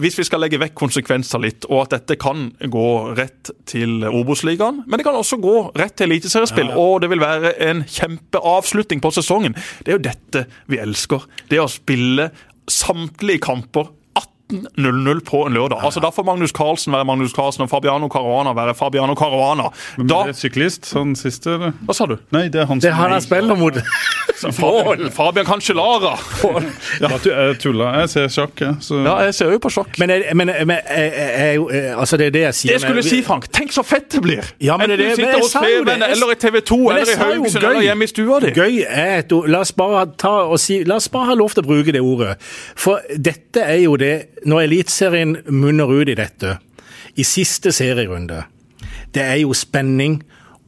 [0.00, 4.82] Hvis vi skal legge vekk konsekvenser litt, og at dette kan gå rett til Obos-ligaen,
[4.86, 6.80] men det kan også gå rett til eliteseriespill, Ja, ja.
[6.82, 9.54] og det vil være en kjempeavslutning på sesongen.
[9.84, 11.26] Det er jo dette vi elsker.
[11.50, 12.30] Det å spille
[12.70, 13.92] samtlige kamper
[14.62, 15.82] 18.00 på en lørdag.
[15.84, 19.70] Altså Da får Magnus Carlsen være Magnus Carlsen og Fabiano Caruana være Fabiano Caruana.
[19.98, 21.72] Men Da, er det syklist, sånn siste, eller?
[21.86, 22.16] Hva sa du?
[22.34, 23.74] Nei, det er han Det er som han spiller mot.
[24.34, 26.14] Fabian, Fabian Cancellara.
[27.00, 27.90] Ja, du jeg tulla.
[28.00, 28.74] Jeg ser sjakk, jeg.
[28.84, 29.96] Så Ja, jeg ser jo på sjakk.
[29.98, 32.72] Men, jeg, men, men jeg, jeg, jeg, eh, altså det er det jeg sier.
[32.74, 33.48] Det skulle men- jeg si, Frank.
[33.54, 34.44] Tenk så fett det blir!
[34.62, 35.94] Ja, men det er Enten du men sitter jeg hos sa jo det.
[35.94, 37.70] Feven, Jeg- eller i TV 2, Men jeg eller i sa jo Haugesund, gøy.
[37.70, 38.52] eller hjemme i stua di.
[38.60, 39.48] Gøy er et ord.
[39.54, 42.00] La oss bare ta og si La oss bare ha lov til å bruke det
[42.04, 42.36] ordet.
[42.76, 44.12] For dette er jo det
[44.44, 46.58] Når Eliteserien munner ut i dette,
[47.16, 48.42] i siste serierunde,
[49.14, 50.18] det er jo spenning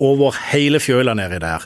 [0.00, 1.64] over hele fjøla nedi der.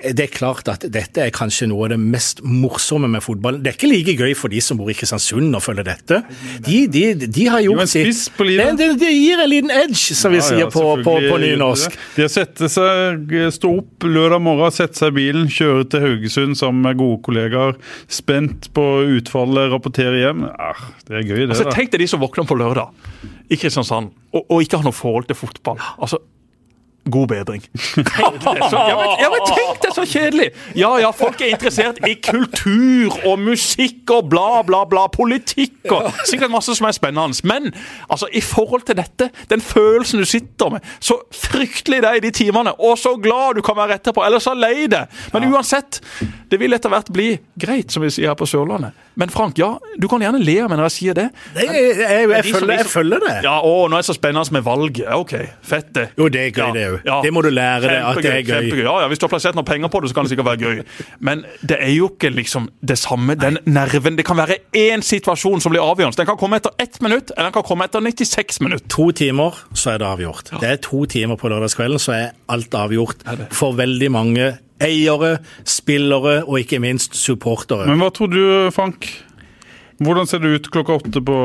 [0.00, 3.58] Det er klart at dette er kanskje noe av det mest morsomme med fotball.
[3.60, 6.20] Det er ikke like gøy for de som bor i Kristiansund og følger dette.
[6.64, 8.22] De, de, de har Jo, gjort sitt.
[8.38, 8.78] på livet.
[8.78, 11.38] Det, det, det gir en liten edge, som vi Ja, ja, sier på, på, på
[11.42, 11.98] nynorsk.
[12.16, 16.56] De har sett seg, stå opp lørdag morgen, sette seg i bilen, kjøre til Haugesund
[16.60, 17.76] sammen med gode kollegaer.
[18.10, 18.86] Spent på
[19.18, 20.46] utfallet, rapportere hjem.
[20.56, 21.52] Ah, det er gøy, det.
[21.52, 21.76] Altså, da.
[21.76, 22.90] tenk deg de som våkner på lørdag
[23.50, 25.80] i Kristiansand og, og ikke har noe forhold til fotball.
[26.00, 26.20] Altså,
[27.04, 27.62] God bedring.
[27.94, 30.48] Tenk det så, ja, men, ja, men tenk det så kjedelig!
[30.76, 35.06] Ja ja, folk er interessert i kultur og musikk og bla, bla, bla.
[35.12, 37.40] Politikk og sikkert masse som er spennende.
[37.48, 37.70] Men
[38.10, 42.24] altså, i forhold til dette, den følelsen du sitter med, så fryktelig det er i
[42.26, 45.06] de timene, og så glad du kan være etterpå, eller så lei det.
[45.32, 46.02] Men uansett,
[46.52, 48.92] det vil etter hvert bli greit, som vi sier her på Sørlandet.
[49.14, 51.26] Men Frank, ja, du kan gjerne le når jeg sier det.
[51.54, 53.34] Det jeg, jeg, jeg, følger, jeg følger det.
[53.44, 55.02] Ja, å, nå er det så spennende med valget.
[55.04, 55.34] Ja, OK,
[55.66, 56.06] fett det.
[56.18, 57.10] Jo, det er gøy, det òg.
[57.26, 58.52] Det må du lære deg, at det er gøy.
[58.52, 58.84] Kjempegøy.
[58.86, 60.70] Ja, ja, Hvis du har plassert noen penger på det, så kan det sikkert være
[60.70, 61.04] gøy.
[61.26, 63.36] Men det er jo ikke liksom det samme.
[63.40, 66.20] Den nerven Det kan være én situasjon som blir avgjørende.
[66.22, 68.86] Den kan komme etter ett minutt, eller den kan komme etter 96 minutter.
[68.94, 70.54] To timer, så er det avgjort.
[70.60, 74.50] Det er to timer på lørdagskvelden, så er alt avgjort for veldig mange
[74.82, 75.38] eiere,
[75.68, 77.88] spillere og ikke minst supportere.
[77.90, 79.08] Men hva tror du, Frank?
[80.00, 81.36] Hvordan ser det ut klokka åtte på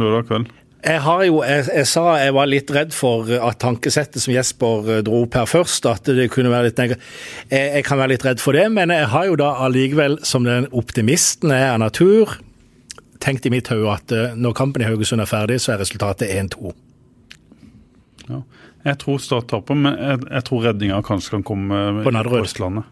[0.00, 0.50] lørdag kveld?
[0.82, 4.88] Jeg har jo, jeg, jeg sa jeg var litt redd for at tankesettet som Jesper
[4.90, 7.12] eh, dro opp her først, at det kunne være litt negativt.
[7.52, 10.48] jeg, jeg kan være litt redd for det, men jeg har jo da allikevel, som
[10.48, 12.34] den optimisten jeg er av natur,
[13.22, 16.34] tenkt i mitt hode at eh, når kampen i Haugesund er ferdig, så er resultatet
[16.34, 16.74] 1-2.
[18.26, 18.42] Ja.
[18.82, 22.42] Jeg tror Start taper, men jeg, jeg tror redninga kanskje kan komme På Nadderud.
[22.46, 22.88] Østlandet.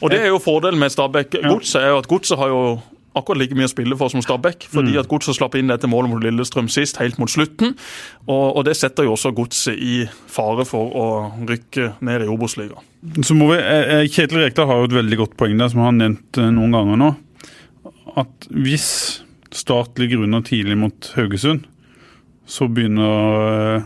[0.00, 1.36] Og det er jo fordelen med Stabæk.
[1.44, 2.62] Godset er jo at Godset har jo
[3.18, 4.66] akkurat like mye å spille for som Stabæk.
[4.72, 7.74] Fordi at Godset slapp inn dette målet mot Lillestrøm sist, helt mot slutten.
[8.26, 11.06] Og, og det setter jo også Godset i fare for å
[11.48, 12.88] rykke ned i Obos-ligaen.
[13.26, 15.82] Så må vi, eh, eh, Kjetil Rekdal har jo et veldig godt poeng der, som
[15.82, 17.12] han har nevnt eh, noen ganger nå.
[18.22, 18.88] At hvis
[19.52, 21.66] Start ligger under tidlig mot Haugesund,
[22.48, 23.82] så begynner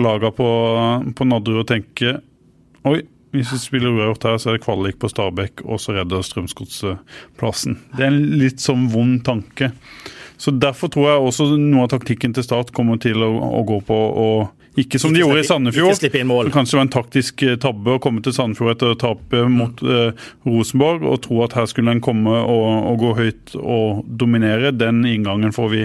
[0.00, 0.48] laga på,
[1.16, 2.18] på Nadderud og tenke
[2.86, 3.00] Oi,
[3.34, 7.16] hvis vi spiller uavgjort her, så er det kvalik på Stabæk, og så redder Strømsgodset
[7.40, 7.80] plassen.
[7.96, 9.72] Det er en litt sånn vond tanke.
[10.38, 13.80] Så Derfor tror jeg også noe av taktikken til Start kommer til å, å gå
[13.88, 14.28] på å
[14.76, 16.02] ikke som de Ikke gjorde i Sandefjord.
[16.04, 16.48] ikke inn mål.
[16.50, 19.80] Det kanskje var en taktisk eh, tabbe å komme til Sandefjord etter å tape mot
[19.82, 24.74] eh, Rosenborg og tro at her skulle en komme og, og gå høyt og dominere.
[24.76, 25.82] Den inngangen får vi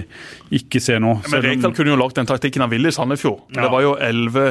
[0.60, 1.18] ikke se nå.
[1.32, 3.46] Men Rekdal kunne jo lagt den taktikken han ville i Sandefjord.
[3.56, 3.64] Ja.
[3.66, 4.46] Det var jo elleve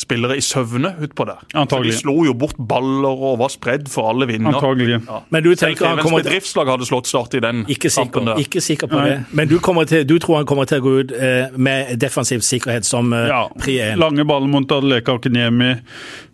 [0.00, 1.40] spillere i søvne utpå der.
[1.60, 1.92] Antagelig.
[1.92, 4.54] Så de slo jo bort baller og var spredd for alle vinder.
[4.56, 5.00] Antagelig.
[5.06, 5.18] Ja.
[5.28, 8.30] Men du Selv tenker han kommer bedriftslag hadde slått Start i den Ikke sikker, kampen
[8.30, 8.40] der.
[8.40, 9.08] ikke sikker på Nei.
[9.10, 9.18] det.
[9.36, 9.58] Men du,
[9.90, 13.26] til, du tror han kommer til å gå ut eh, med defensiv sikkerhet som eh,
[13.28, 13.98] Ja, pri 1?
[14.00, 15.74] lange baller mot Adeleka Akiniemi.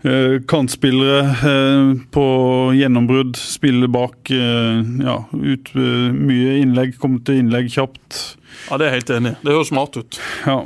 [0.06, 2.26] Eh, kantspillere eh, på
[2.78, 3.34] gjennombrudd.
[3.40, 4.30] Spille bak.
[4.30, 6.98] Eh, ja, ut, eh, mye innlegg.
[7.02, 8.36] Kommer til innlegg kjapt.
[8.70, 9.32] Ja, Det er jeg helt enig.
[9.32, 9.36] i.
[9.46, 10.18] Det høres smart ut.
[10.46, 10.56] Ja.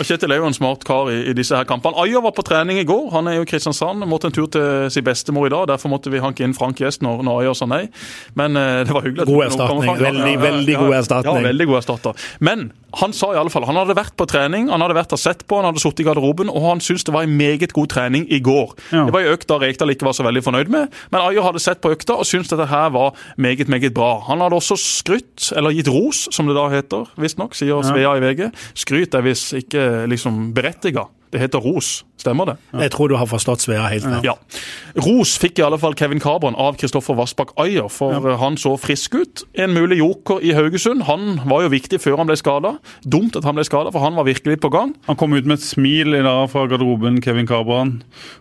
[0.00, 1.96] Og Kjetil er jo en smart kar i, i disse her kampene.
[2.04, 3.10] Ayer var på trening i går.
[3.14, 4.04] Han er jo i Kristiansand.
[4.10, 5.66] Måtte en tur til sin bestemor i dag.
[5.72, 7.86] Derfor måtte vi hanke inn Frank Gjest når, når Ayer sa nei.
[8.38, 9.26] Men eh, det var hyggelig.
[9.30, 9.96] God erstatning.
[10.00, 11.40] Veldig, veldig god erstatning.
[11.42, 12.28] Ja, veldig god erstatter.
[12.40, 15.20] Men han sa i alle fall, han hadde vært på trening, han hadde vært og
[15.22, 17.86] sett på, han hadde sittet i garderoben, og han syntes det var en meget god
[17.92, 18.72] trening i går.
[18.90, 19.04] Ja.
[19.06, 21.62] Det var en økt da Rekdal ikke var så veldig fornøyd med, men Ayer hadde
[21.62, 24.08] sett på økta og syntes dette her var meget, meget bra.
[24.26, 28.16] Han hadde også skrytt, eller gitt ros, som det da heter, hvis visstnok, sier Svea
[28.18, 28.50] i VG.
[28.74, 31.08] Skryt er visst ikke liksom berettiga.
[31.30, 32.04] Det heter ros.
[32.18, 32.56] Stemmer det?
[32.74, 34.24] Jeg tror du har forstått Svea helt feil.
[34.26, 34.34] Ja.
[34.98, 38.74] Ros fikk i alle fall Kevin Cabran av Kristoffer Vassbakk Ayer, for eh, han så
[38.76, 39.44] frisk ut.
[39.54, 41.06] En mulig joker i Haugesund.
[41.06, 42.74] Han var jo viktig før han ble skada.
[43.06, 44.92] Dumt at han ble skada, for han var virkelig på gang.
[45.06, 48.00] Han kom ut med et smil i dag fra garderoben, Kevin Cabran,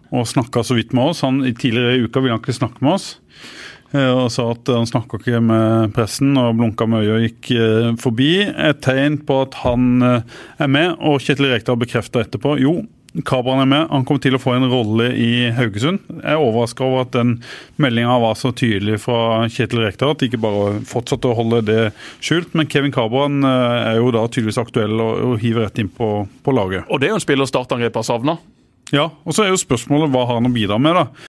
[0.09, 1.21] og snakka så vidt med oss.
[1.27, 3.11] Han, tidligere i uka ville han ikke snakke med oss.
[3.93, 7.51] Eh, Og sa at han snakka ikke med pressen og blunka med øyet og gikk
[7.55, 8.31] eh, forbi.
[8.49, 12.57] Et tegn på at han eh, er med, og Kjetil Rekdal bekrefta etterpå.
[12.61, 12.81] Jo,
[13.25, 13.87] Kabran er med.
[13.89, 16.03] Han kommer til å få en rolle i Haugesund.
[16.19, 17.39] Jeg er overraska over at den
[17.81, 21.79] meldinga var så tydelig fra Kjetil Rekdal, at de ikke bare fortsatte å holde det
[22.21, 22.53] skjult.
[22.53, 26.85] Men Kevin Kabran er jo da tydeligvis aktuell og, hiver rett inn på, på laget.
[26.89, 28.37] Og det er jo en spiller startangrep har savna.
[28.93, 31.28] Ja, og så er jo spørsmålet hva har han å bidra med, da.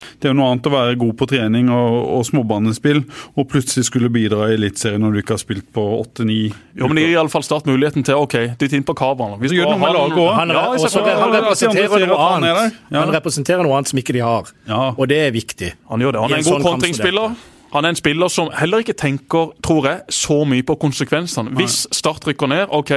[0.00, 3.02] Det er jo noe annet å være god på trening og, og småbanespill,
[3.36, 6.96] og plutselig skulle bidra i Eliteserien når du ikke har spilt på åtte-ni Jo, men
[6.96, 9.36] det gir iallfall Start muligheten til OK, dytt inn på Kabran.
[9.42, 10.34] Vi gjør noe med laget også.
[10.40, 12.82] Han, Ja, også, han, representerer noe han annet.
[12.96, 14.82] Han representerer noe annet som ikke de har, Ja.
[14.96, 15.74] og det er viktig.
[15.92, 16.20] Han gjør det.
[16.26, 17.34] Han er en en god sånn kontringsspiller.
[17.70, 21.52] Han er en spiller som heller ikke tenker, tror jeg, så mye på konsekvensene.
[21.58, 22.92] Hvis Start rykker ned, ok,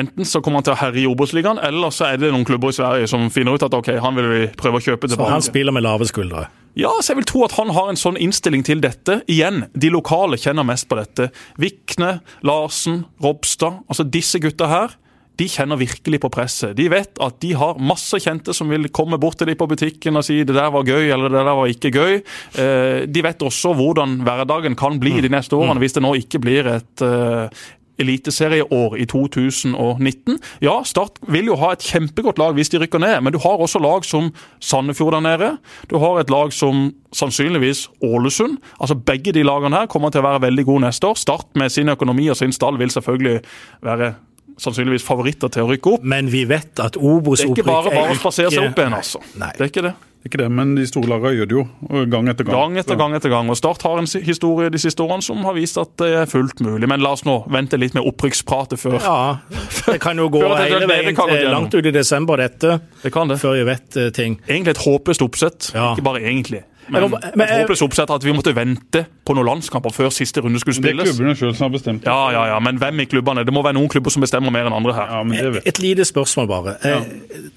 [0.00, 2.72] enten så kommer han til å herje i Obos-ligaen, eller så er det noen klubber
[2.72, 5.28] i Sverige som finner ut at ok, han vil vi prøve å kjøpe tilbake.
[5.28, 6.46] Så han spiller med lave skuldre.
[6.78, 9.20] Ja, så jeg vil tro at han har en sånn innstilling til dette.
[9.28, 11.28] Igjen, de lokale kjenner mest på dette.
[11.58, 13.82] Vikne, Larsen, Robstad.
[13.90, 14.94] Altså disse gutta her.
[15.38, 16.74] De kjenner virkelig på presset.
[16.78, 20.18] De vet at de har masse kjente som vil komme bort til dem på butikken
[20.18, 22.20] og si det der var gøy eller det der var ikke gøy.
[22.58, 26.42] Eh, De vet også hvordan hverdagen kan bli de neste årene hvis det nå ikke
[26.42, 27.66] blir et eh,
[27.98, 30.38] eliteserieår i 2019.
[30.62, 33.58] Ja, Start vil jo ha et kjempegodt lag hvis de rykker ned, men du har
[33.58, 34.30] også lag som
[34.62, 35.50] Sandefjord der nede.
[35.90, 38.58] Du har et lag som sannsynligvis Ålesund.
[38.78, 41.18] Altså Begge de lagene her kommer til å være veldig gode neste år.
[41.18, 43.40] Start med sin økonomi og sin stall vil selvfølgelig
[43.82, 44.14] være
[44.58, 46.04] sannsynligvis favoritter til å rykke opp.
[46.04, 48.94] Men vi vet at Det er Obos-opprykk ikke bare bare å spasere seg opp igjen,
[48.98, 49.22] altså.
[49.38, 49.52] Nei.
[49.56, 49.94] Det er ikke det.
[50.18, 51.62] Det er ikke det, men de store lagene gjør det jo,
[52.10, 52.56] gang etter gang.
[52.58, 53.50] Gang etter gang etter gang.
[53.52, 56.58] Og Start har en historie de siste årene som har vist at det er fullt
[56.66, 56.88] mulig.
[56.90, 58.98] Men la oss nå vente litt med opprykkspratet før.
[58.98, 63.30] Ja, det kan jo gå hele veien til langt ut i desember, dette, Det kan
[63.30, 63.38] det.
[63.38, 64.40] før vi vet eh, ting.
[64.48, 65.70] Egentlig et håpløst oppsett.
[65.78, 65.92] Ja.
[65.94, 66.64] Ikke bare egentlig.
[66.90, 70.40] Men, Men- men- et håpløst oppsett at vi måtte vente på noen landskamper før siste
[70.40, 71.04] runde skulle spilles.
[71.04, 72.08] Det er klubbene selv som har bestemt det.
[72.12, 73.44] Ja, ja, ja, men hvem i klubbene?
[73.44, 75.06] Det må være noen klubber som bestemmer mer enn andre her.
[75.12, 75.74] Ja, men det vet jeg.
[75.74, 76.76] Et lite spørsmål bare.
[76.84, 77.00] Ja.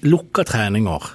[0.02, 1.12] Lukka treninger.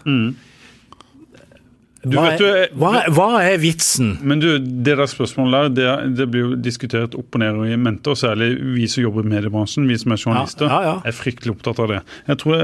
[2.08, 4.14] Du Hva vet du, er, hva, er- hva er vitsen?
[4.24, 7.66] Men du, det der spørsmålet der, det, det blir jo diskutert opp og ned og
[7.68, 10.94] i mente, og særlig vi som jobber i mediebransjen, vi som er journalister, Ja, ja,
[10.94, 11.02] ja.
[11.10, 12.00] er fryktelig opptatt av det.
[12.30, 12.64] Jeg tror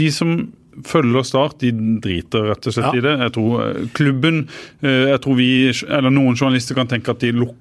[0.00, 0.32] de som
[0.86, 2.98] følger Start, de driter rett og slett Ja.
[2.98, 3.18] i det.
[3.20, 4.48] Jeg tror eh, klubben
[4.82, 5.48] eh, Jeg tror vi,
[5.88, 7.56] eller noen journalister kan tenke at de lukker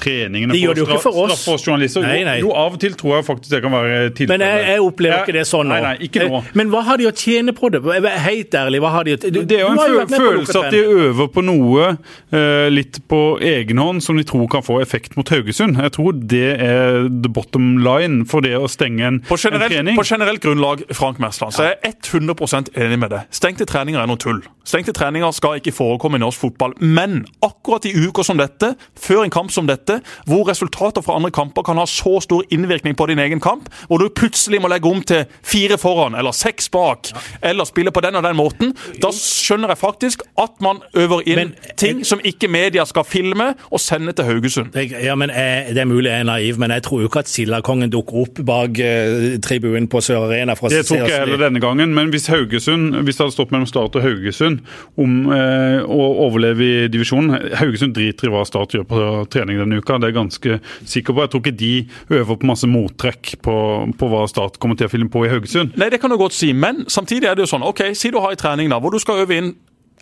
[0.00, 1.32] treningene De det jo ikke for oss.
[1.32, 2.04] straffe oss journalister.
[2.04, 2.36] Nei, nei.
[2.40, 4.32] Jo, jo, av og til tror jeg faktisk det kan være tilfellet.
[4.38, 5.74] Men jeg, jeg opplever ikke det sånn nå.
[5.74, 6.40] Nei, nei, ikke nå.
[6.42, 7.80] Eh, Men hva har de å tjene på det?
[7.86, 9.44] Jeg Helt ærlig, hva har de å tjene?
[9.50, 14.04] Det er jo en følelse at de øver på noe eh, litt på egen hånd
[14.04, 15.80] som de tror kan få effekt mot Haugesund.
[15.80, 19.96] Jeg tror det er the bottom line for det å stenge en, På en trening.
[19.96, 23.24] på generelt grunnlag Frank Mersland, så er jeg 100% enig med det.
[23.34, 24.42] Stengte treninger er noe tull.
[24.70, 26.76] Stengte treninger skal ikke forekomme i norsk fotball.
[26.78, 29.96] Men akkurat i uker som dette, før en kamp som dette,
[30.28, 33.98] hvor resultater fra andre kamper kan ha så stor innvirkning på din egen kamp, hvor
[33.98, 37.10] du plutselig må legge om til fire foran eller seks bak,
[37.42, 41.40] eller spille på den og den måten, da skjønner jeg faktisk at man øver inn
[41.40, 44.74] Men- ting som ikke media skal filme og sende til Haugesund.
[44.76, 47.28] Ja, men jeg, Det er mulig jeg er naiv, men jeg tror jo ikke at
[47.28, 50.54] Sildakongen dukker opp bak eh, tribunen på Sør Arena.
[50.54, 53.50] for å Det oss jeg heller denne gangen, men hvis Haugesund, hvis det hadde stått
[53.50, 54.59] mellom Start og Haugesund
[55.00, 59.00] om eh, å overleve i divisjonen Haugesund driter i hva Start gjør på
[59.32, 61.24] trening denne uka, det er jeg ganske sikker på.
[61.24, 61.72] Jeg tror ikke de
[62.20, 63.56] øver på masse mottrekk på,
[64.00, 65.76] på hva Start kommer til å filme på i Haugesund.
[65.80, 68.20] Nei, det kan du godt si, men samtidig er det jo sånn OK, si du
[68.22, 69.52] har en trening da, hvor du skal øve inn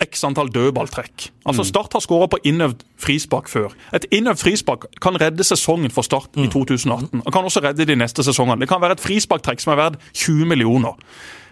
[0.03, 1.31] x antall dødballtrekk.
[1.49, 3.75] Altså Start har skåra på innøvd frispark før.
[3.97, 7.25] Et innøvd frispark kan redde sesongen for Start i 2018.
[7.25, 8.63] Og kan også redde de neste sesongene.
[8.63, 10.95] Det kan være et frisparktrekk som er verdt 20 millioner.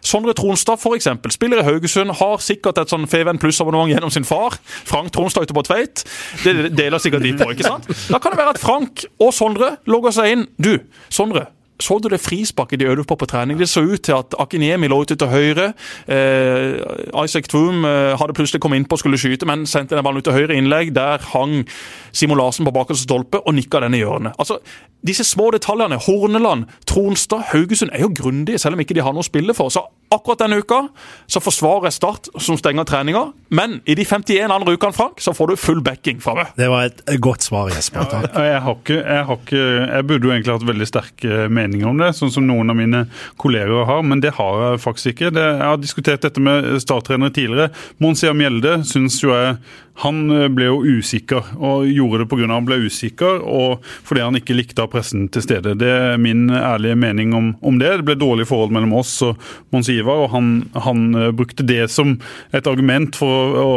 [0.04, 4.26] Sondre Tronstad for eksempel, spiller i Haugesund, har sikkert et sånn Feven pluss-abonnement gjennom sin
[4.28, 4.58] far.
[4.86, 6.04] Frank Tronstad ute på Tveit.
[6.44, 7.50] Det deler sikkert de på.
[7.54, 7.88] ikke sant?
[8.10, 10.48] Da kan det være at Frank og Sondre logger seg inn.
[10.58, 10.76] Du,
[11.08, 11.48] Sondre.
[11.80, 13.58] Så du det frisparket de øvde på på trening?
[13.58, 15.72] Det så ut til at Akiniemi lå ute til høyre.
[16.08, 20.18] Eh, Isaac Troom eh, hadde plutselig kommet innpå og skulle skyte, men sendte den ballen
[20.18, 20.94] ut til høyre innlegg.
[20.96, 21.66] Der hang
[22.12, 24.32] Simon Larsen på bakerste stolpe og nikka den i hjørnet.
[24.38, 24.58] Altså,
[25.06, 26.00] disse små detaljene.
[26.06, 29.68] Horneland, Tronstad, Haugesund er jo grundige, selv om ikke de har noe å spille for.
[29.68, 30.86] Så akkurat denne uka
[31.26, 33.30] så forsvarer Start, som stenger treninga.
[33.48, 36.52] Men i de 51 andre ukene, Frank, så får du full backing fra meg.
[36.58, 38.06] Det var et godt svar, Jesper.
[38.10, 38.28] Takk.
[38.34, 42.02] Jeg, har ikke, jeg, har ikke, jeg burde jo egentlig hatt veldig sterke meninger om
[42.02, 43.04] det, sånn som noen av mine
[43.40, 45.32] kolleger har, men det har jeg faktisk ikke.
[45.36, 47.70] Det, jeg har diskutert dette med starttrenere tidligere.
[48.02, 49.56] Monsia Mjelde syns jo jeg
[50.02, 52.48] han ble jo usikker, og gjorde det pga.
[52.50, 55.76] han ble usikker og fordi han ikke likte å ha pressen til stede.
[55.80, 57.92] Det er min ærlige mening om, om det.
[58.00, 59.40] Det ble dårlig forhold mellom oss og
[59.74, 60.50] Mons Ivar, og han,
[60.86, 61.06] han
[61.36, 62.16] brukte det som
[62.54, 63.70] et argument for å,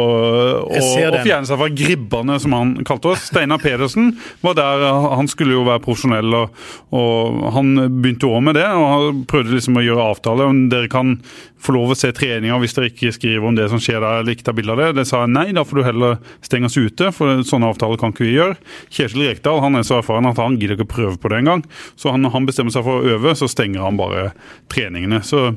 [0.66, 3.28] å, å, fjerne seg fra gribbene, som han kalte oss.
[3.30, 6.64] Steinar Pedersen var der, han skulle jo være profesjonell, og,
[6.96, 8.66] og han begynte òg med det.
[8.68, 10.50] og Han prøvde liksom å gjøre avtale.
[10.72, 11.16] Dere kan
[11.60, 14.34] få lov å se treninga hvis dere ikke skriver om det som skjer der, eller
[14.34, 14.88] ikke tar bilde av det.
[15.00, 18.14] Det sa jeg nei, da får du heller stenge oss ute, for sånne avtaler kan
[18.14, 18.56] ikke vi gjøre.
[18.88, 21.64] Kjetil Rekdal han er så erfaren at han gidder ikke å prøve på det engang.
[22.00, 24.30] Så han, han bestemmer seg for å øve, så stenger han bare
[24.72, 25.22] treningene.
[25.26, 25.50] Så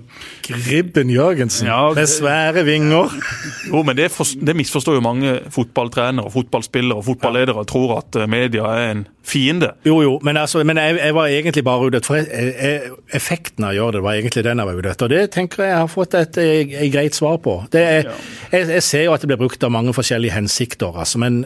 [0.47, 3.13] Gribben Jørgensen ja, med svære vinger.
[3.69, 7.65] Jo, men det, for, det misforstår jo mange fotballtrenere, fotballspillere og fotballedere.
[7.69, 9.71] Tror at eh, media er en fiende.
[9.87, 13.63] Jo, jo, men, altså, men jeg, jeg, var egentlig bare ute for jeg, jeg, effekten
[13.63, 15.07] av å gjøre det var egentlig den jeg var ute etter.
[15.07, 17.59] Og det tenker jeg har fått et, et, et greit svar på.
[17.73, 18.09] Er,
[18.51, 21.43] jeg, jeg, ser jo at det blir brukt av mange forskjellige hensikter, altså, men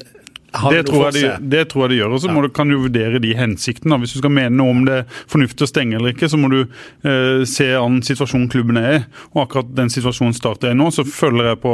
[0.72, 2.14] det tror, de, det tror, jeg de, gjør.
[2.16, 2.50] og så ja.
[2.56, 3.98] kan du vurdere de hensiktene.
[4.02, 6.50] Hvis du skal mene noe om det er fornuftig å stenge eller ikke, så må
[6.54, 9.02] du eh, se an situasjonen klubben er i.
[9.36, 11.74] Og akkurat den situasjonen starter i nå, så følger jeg på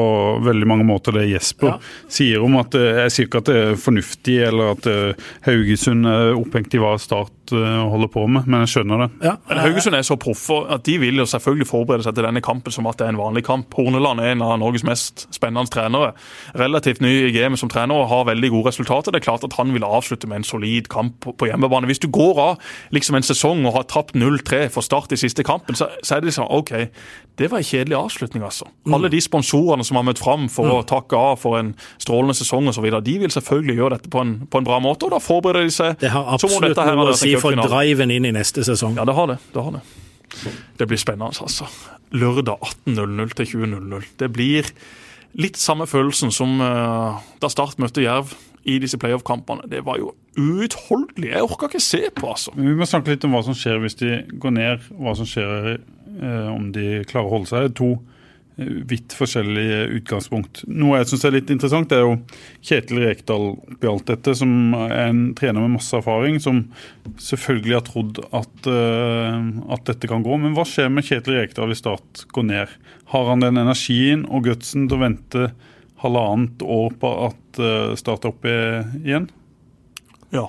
[0.50, 1.78] veldig mange måter det Jesper ja.
[2.12, 6.10] sier om at eh, Jeg sier ikke at det er fornuftig, eller at eh, Haugesund
[6.10, 9.10] er opphengt i hva Start eh, holder på med, men jeg skjønner det.
[9.28, 9.34] Ja.
[9.50, 12.74] Men Haugesund er så proffe at de vil jo selvfølgelig forberede seg til denne kampen
[12.74, 13.74] som at det er en vanlig kamp.
[13.76, 16.14] Horneland er en av Norges mest spennende trenere.
[16.60, 19.12] Relativt ny i gamet som trener og har veldig gode resultater.
[19.12, 21.90] Det er klart at han vil avslutte med en solid kamp på, hjemmebane.
[21.90, 25.44] Hvis du går av liksom en sesong og har tapt 0-3 for Start i siste
[25.48, 26.74] kampen, så, så, er det liksom OK,
[27.40, 28.68] det var en kjedelig avslutning, altså.
[28.86, 28.94] Mm.
[28.98, 30.74] Alle de sponsorene som har møtt fram for mm.
[30.76, 34.36] å takke av for en strålende sesong osv., de vil selvfølgelig gjøre dette på en,
[34.48, 35.98] på en, bra måte, og da forbereder de seg.
[36.02, 38.98] Det har absolutt noe å si for driven inn i neste sesong.
[39.00, 39.40] Ja, det har det.
[39.54, 39.84] det har det.
[40.80, 41.68] Det blir spennende, altså.
[42.14, 44.08] Lørdag 18.00 til 20.00.
[44.20, 44.70] Det blir
[45.34, 48.34] litt samme følelsen som uh, da Start møtte Jerv
[48.70, 49.68] i disse playoff-kampene.
[49.70, 51.32] Det var jo uutholdelig.
[51.34, 52.54] Jeg orka ikke se på, altså.
[52.56, 55.74] Vi må snakke litt om hva som skjer hvis de går ned, hva som skjer
[55.76, 57.74] eh, om de klarer å holde seg.
[57.82, 57.98] To
[58.56, 60.64] vidt forskjellige utgangspunkt.
[60.70, 62.18] Noe jeg syns er litt interessant, det er jo
[62.64, 66.64] Kjetil Rekdal oppi alt dette, som er en trener med masse erfaring, som
[67.18, 69.40] selvfølgelig har trodd at, uh,
[69.74, 70.40] at dette kan gå.
[70.42, 72.74] Men hva skjer med Kjetil Rekdal hvis Start går ned?
[73.14, 75.48] Har han den energien og gutsen til å vente
[76.04, 77.64] halvannet år på at
[78.00, 79.30] Start er opp igjen?
[80.34, 80.48] Ja.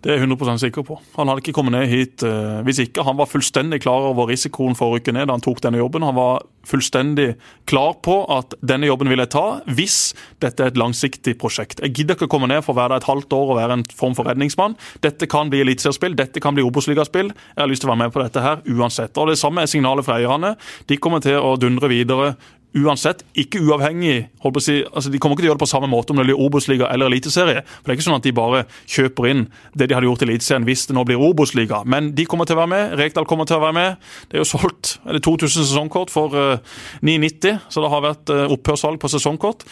[0.00, 0.96] Det er jeg 100% sikker på.
[1.18, 3.04] Han hadde ikke kommet ned hit uh, hvis ikke.
[3.04, 6.06] Han var fullstendig klar over risikoen for å rykke ned da han tok denne jobben.
[6.08, 7.34] Han var fullstendig
[7.68, 9.98] klar på at denne jobben vil jeg ta hvis
[10.40, 11.82] dette er et langsiktig prosjekt.
[11.84, 13.84] Jeg gidder ikke komme ned for å være der et halvt år og være en
[13.96, 14.76] form for redningsmann.
[15.04, 17.34] Dette kan bli eliteseriespill, dette kan bli Obos-ligaspill.
[17.34, 19.12] Jeg har lyst til å være med på dette her uansett.
[19.20, 20.54] Og Det samme er signalet fra eierne.
[20.88, 22.32] De kommer til å dundre videre
[22.76, 25.64] uansett, ikke uavhengig holdt på å si, altså De kommer ikke til å gjøre det
[25.64, 27.64] på samme måte om det blir Obos-liga eller Eliteserie.
[27.66, 30.28] For Det er ikke sånn at de bare kjøper inn det de hadde gjort i
[30.28, 31.82] Eliteserien hvis det nå blir Obos-liga.
[31.84, 32.96] Men de kommer til å være med.
[33.00, 34.08] Rekdal kommer til å være med.
[34.30, 38.34] Det er jo solgt eller 2000 sesongkort for uh, eh, 9,90, så det har vært
[38.34, 39.66] uh, opphørssalg på sesongkort.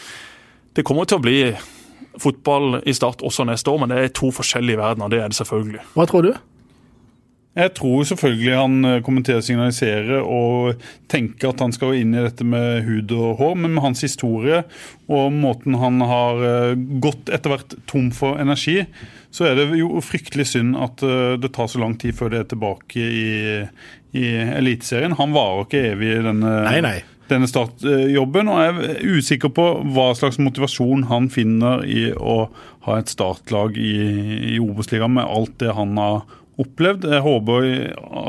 [0.75, 1.39] Det kommer til å bli
[2.19, 5.11] fotball i Start også neste år, men det er to forskjellige verdener.
[5.11, 5.85] Det er det selvfølgelig.
[5.95, 6.33] Hva tror du?
[7.57, 12.45] Jeg tror selvfølgelig han eh, kommenterer, signaliserer og tenker at han skal inn i dette
[12.45, 14.61] med hud og hår, men med hans historie
[15.09, 18.83] og måten han har eh, gått etter hvert tom for energi,
[19.33, 22.43] så er det jo fryktelig synd at eh, det tar så lang tid før det
[22.43, 23.29] er tilbake i,
[24.13, 24.25] i
[24.61, 25.17] Eliteserien.
[25.17, 26.97] Han varer ikke evig i denne, nei, nei.
[27.33, 32.43] denne startjobben, og jeg er usikker på hva slags motivasjon han finner i å
[32.85, 33.95] ha et startlag i,
[34.53, 36.27] i Obos-ligaen med alt det han har
[36.59, 37.07] opplevd.
[37.09, 37.69] Jeg håper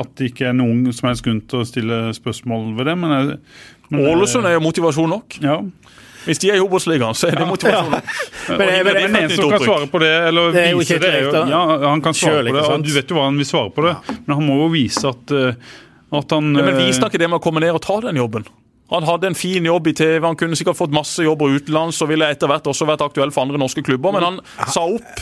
[0.01, 2.95] at det ikke er noen som helst grunn til å stille spørsmål ved det.
[2.99, 3.37] men jeg,
[3.91, 5.37] men, Ålesund er jo motivasjon nok.
[5.43, 5.59] Ja.
[6.21, 8.09] Hvis de er i Obos-ligaen, så er det motivasjon nok.
[8.51, 10.97] Men, men, Den men, eneste som kan svare på det, eller Det er jo vise
[11.01, 13.47] det, er jo, ja, han kan svare på det, du vet jo hva han vil
[13.47, 13.93] svare på det,
[14.25, 15.77] men han må jo vise at, eh,
[16.19, 17.97] at han Ja, men eh, viste han ikke det med å komme ned og ta
[18.05, 18.47] den jobben?
[18.91, 22.09] Han hadde en fin jobb i TV, han kunne sikkert fått masse jobber utenlands og
[22.11, 25.21] ville etter hvert også vært aktuell for andre norske klubber, men han sa opp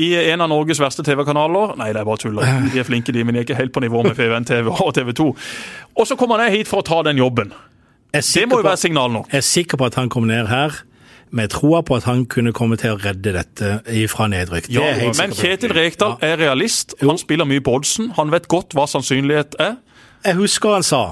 [0.00, 1.74] i en av Norges verste TV-kanaler.
[1.80, 2.40] Nei, det er bare tull.
[2.40, 4.94] De er flinke, de, men de er ikke helt på nivå med FVN TV og
[4.96, 5.28] TV 2.
[6.00, 7.52] Og så kommer han ned hit for å ta den jobben.
[8.10, 9.26] Det må jo være signal nå.
[9.30, 10.80] Jeg er sikker på at han kom ned her
[11.30, 13.74] med troa på at han kunne komme til å redde dette
[14.10, 14.66] fra nedrykk.
[14.66, 15.34] Det Ja, men.
[15.36, 16.96] Kjetil Rekdal er realist.
[17.04, 18.10] Han spiller mye på oddsen.
[18.16, 19.76] Han vet godt hva sannsynlighet er.
[20.26, 21.04] Jeg husker han sa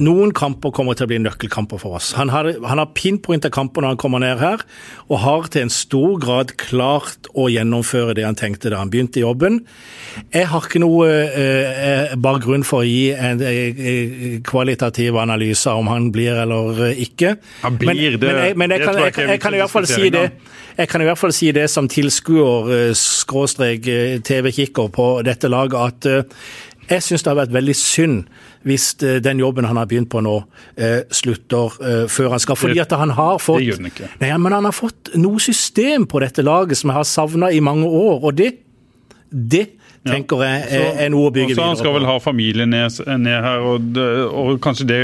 [0.00, 2.10] noen kamper kommer til å bli nøkkelkamper for oss.
[2.18, 4.62] Han har, han har pinpointa kamper når han kommer ned her,
[5.08, 9.20] og har til en stor grad klart å gjennomføre det han tenkte da han begynte
[9.20, 9.60] i jobben.
[10.34, 15.90] Jeg har ikke noe eh, bare grunn for å gi en eh, kvalitativ analyse om
[15.92, 17.36] han blir eller eh, ikke.
[17.66, 19.74] Han blir, men, det- men, jeg, men jeg, kan, jeg jeg, jeg kan i hvert
[19.76, 20.26] fall si det.
[20.80, 25.50] Jeg kan i hvert fall si det som tilskuer, eh, skråstrek eh, TV-kikker på dette
[25.52, 26.46] laget, at eh,
[26.90, 28.22] jeg syns det har vært veldig synd
[28.66, 30.36] hvis eh, den jobben han har begynt på nå,
[30.76, 32.58] eh, slutter eh, før han skal.
[32.60, 34.10] Fordi at han har fått Det gjør han ikke.
[34.20, 37.62] Nei, men han har fått noe system på dette laget som jeg har savna i
[37.64, 38.52] mange år, og det,
[39.30, 39.66] det
[40.08, 43.42] tenker jeg er, noe å bygge videre videre Han skal vel ha familie ned, ned
[43.44, 45.00] her, og, det, og kanskje det,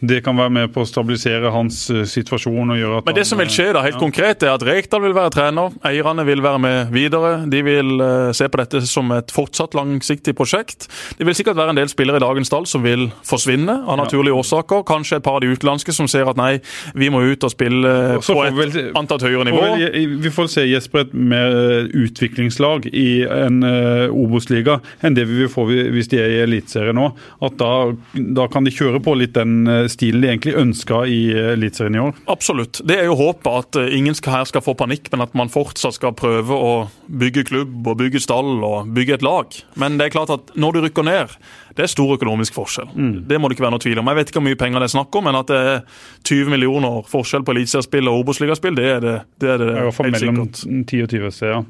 [0.00, 2.70] det kan være med på å stabilisere hans eh, situasjon.
[2.72, 4.00] og gjøre at Men det han, som vil skje da, helt ja.
[4.00, 5.74] konkret, er at Rekdal vil være trener.
[5.84, 7.32] Eierne vil være med videre.
[7.52, 10.88] De vil eh, se på dette som et fortsatt langsiktig prosjekt.
[11.18, 14.40] Det vil sikkert være en del spillere i dagens stall som vil forsvinne av naturlige
[14.40, 14.86] årsaker.
[14.88, 16.54] Kanskje et par av de utenlandske som ser at nei,
[16.96, 19.68] vi må ut og spille Og på et vel- antatt høyere Får nivå.
[19.76, 25.26] vel- Vi får se Jesper et mer eh, utviklingslag i en uh, Obos-liga enn det
[25.28, 27.10] vi vil få hvis de er i Eliteserien nå.
[27.44, 31.20] At da, da kan de kjøre på litt den eh, stilen de egentlig ønska i
[31.34, 32.20] eh, Eliteserien i år.
[32.32, 32.82] Absolutt.
[32.86, 35.52] Det er jo håpet at eh, ingen skal, her skal få panikk, men at man
[35.52, 36.74] fortsatt skal prøve å
[37.06, 39.58] bygge klubb og bygge stall og bygge et lag.
[39.80, 41.34] Men det er klart at når du rykker ned,
[41.76, 42.90] det er stor økonomisk forskjell.
[43.28, 44.10] Det må det ikke være noe tvil om.
[44.10, 45.82] Jeg vet ikke hvor mye penger det er snakk om, men at det er
[46.28, 50.10] 20 millioner forskjell på eliteseriespill og Obos-ligaspill, det er det, det, er det hvert fall
[50.10, 50.90] helt mellom sikkert.
[50.90, 51.68] 10 og 20 steder.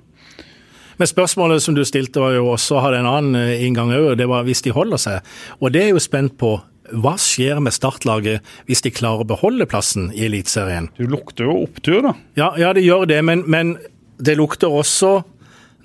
[1.01, 4.27] Men spørsmålet som du stilte var jo også hadde en annen eh, inngang òg, det
[4.29, 5.31] var hvis de holder seg.
[5.61, 6.59] Og det er jo spent på.
[6.91, 10.89] Hva skjer med startlaget hvis de klarer å beholde plassen i Eliteserien?
[10.99, 12.13] Du lukter jo opptur, da.
[12.37, 13.77] Ja, ja, det gjør det, men, men
[14.19, 15.21] det lukter også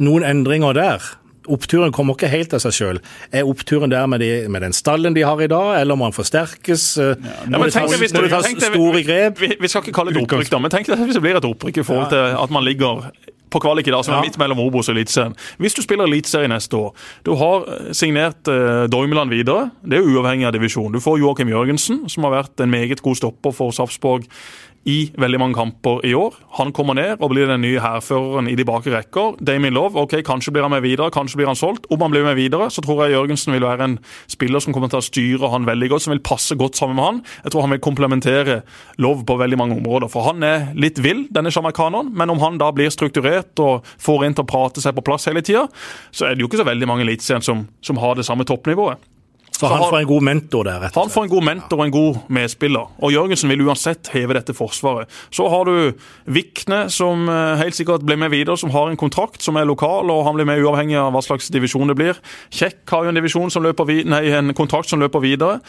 [0.01, 1.05] noen endringer der.
[1.45, 2.99] Oppturen kommer ikke helt av seg sjøl.
[3.29, 6.17] Er oppturen der med, de, med den stallen de har i dag, eller må den
[6.17, 6.87] forsterkes?
[6.97, 9.39] Ja, Ja, men tenk hvis må det- det tas store grep?
[9.45, 11.45] Vi, vi skal ikke kalle det opprykk, da, men tenk deg hvis det blir et
[11.45, 13.05] opprykk i forhold til at man ligger
[13.55, 15.35] på kvalik i dag, som er midt mellom Obos og Eliteserien.
[15.61, 16.91] Hvis du spiller Eliteserien neste år,
[17.25, 20.91] du har eh, signert eh, Dormeland videre, det er uavhengig av divisjon.
[20.93, 24.27] Du får Joakim Jørgensen, som har vært en meget god stopper for Sarpsborg
[24.85, 26.35] i veldig mange kamper i år.
[26.59, 29.39] Han kommer ned og blir den nye hærføreren i de bakre rekker.
[29.41, 31.87] Damien Love, ok, kanskje blir han med videre, kanskje blir han solgt.
[31.89, 33.97] Om han blir med videre, så tror jeg Jørgensen vil være en
[34.31, 37.07] spiller som kommer til å styre han veldig godt, som vil passe godt sammen med
[37.07, 37.23] han.
[37.47, 38.59] Jeg tror han vil komplementere
[39.01, 40.11] Love på veldig mange områder.
[40.13, 44.27] For han er litt vill, denne sjamaikaneren, men om han da blir strukturert og får
[44.27, 45.65] en til å prate seg på plass hele tida,
[46.13, 49.01] så er det jo ikke så veldig mange eliteserier som, som har det samme toppnivået.
[49.55, 51.79] Så han han får en god mentor der, rett og Han får en god mentor
[51.79, 52.93] og en god medspiller.
[52.99, 55.11] Og Jørgensen vil uansett heve dette forsvaret.
[55.31, 55.93] Så har du
[56.25, 60.11] Vikne, som eh, helt sikkert blir med videre, som har en kontrakt som er lokal,
[60.11, 62.19] og han blir med uavhengig av hva slags divisjon det blir.
[62.51, 65.61] Kjekk har jo en som løper nei, en kontrakt som løper videre.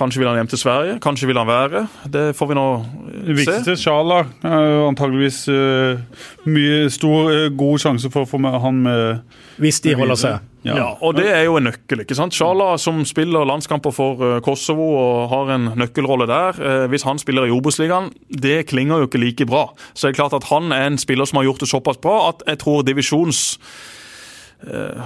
[0.00, 1.82] Kanskje vil han hjem til Sverige, kanskje vil han være.
[2.08, 3.34] Det får vi nå eh, se.
[3.36, 8.56] viktigste, Sjala, er jo antageligvis eh, mye stor, eh, god sjanse for å få med
[8.64, 10.46] han med Hvis de holder seg.
[10.64, 10.90] Ja.
[11.00, 12.02] og det er jo en nøkkel.
[12.02, 12.36] ikke sant?
[12.36, 16.60] Sjala som spiller landskamper for eh, Kosovo og har en nøkkelrolle der.
[16.60, 19.66] eh, Hvis han spiller i Obos-ligaen, det klinger jo ikke like bra.
[19.94, 22.18] Så det er klart at han er en spiller som har gjort det såpass bra
[22.32, 23.99] at jeg tror divisjons eh,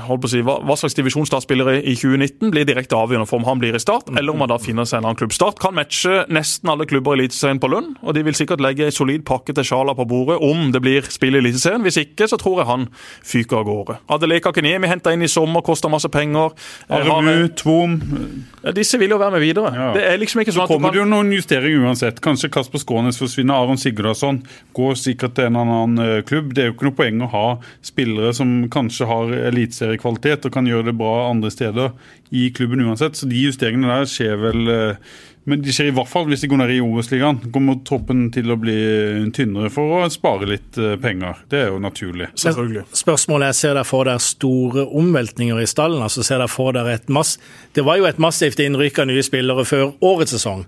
[0.09, 2.96] holdt på å si, hva, hva slags divisjon Start spiller i i 2019, blir direkte
[2.98, 5.18] avgjørende for om han blir i Start, eller om han da finner seg en annen
[5.20, 5.34] klubb.
[5.36, 8.88] Start kan matche nesten alle klubber i Eliteserien på lønn, og de vil sikkert legge
[8.88, 11.84] en solid pakke til Sjala på bordet om det blir spill i Eliteserien.
[11.86, 12.88] Hvis ikke, så tror jeg han
[13.24, 13.98] fyker av gårde.
[14.16, 16.55] Adeleka Kenemi henta inn i sommer, kosta masse penger.
[16.88, 17.98] Eh, Tvom
[18.64, 19.72] Ja, Disse vil jo være med videre.
[19.74, 19.88] Ja.
[19.94, 22.20] Det er liksom ikke sånn at du kommer det jo noen justeringer uansett.
[22.24, 23.55] Kanskje Kasper Skånes forsvinner.
[23.55, 24.42] Aron Sigurdarsson
[24.76, 26.55] går sikkert til en annen eh, klubb.
[26.57, 27.46] Det er jo ikke noe poeng å ha
[27.84, 31.92] spillere som kanskje har eliteseriekvalitet og kan gjøre det bra andre steder
[32.34, 33.18] i klubben uansett.
[33.18, 35.14] Så de justeringene der skjer vel eh,
[35.45, 37.42] Men de skjer i hvert fall hvis de går ned i Obos-ligaen.
[37.53, 38.76] Kommer troppen til å bli
[39.36, 41.42] tynnere for å spare litt eh, penger.
[41.53, 42.30] Det er jo naturlig.
[42.40, 42.86] Selvfølgelig.
[42.97, 46.01] Spørsmålet er, ser dere for dere store omveltninger i stallen?
[46.01, 47.36] altså ser dere for dere et mass...
[47.76, 50.64] Det var jo et massivt innrykk av nye spillere før årets sesong.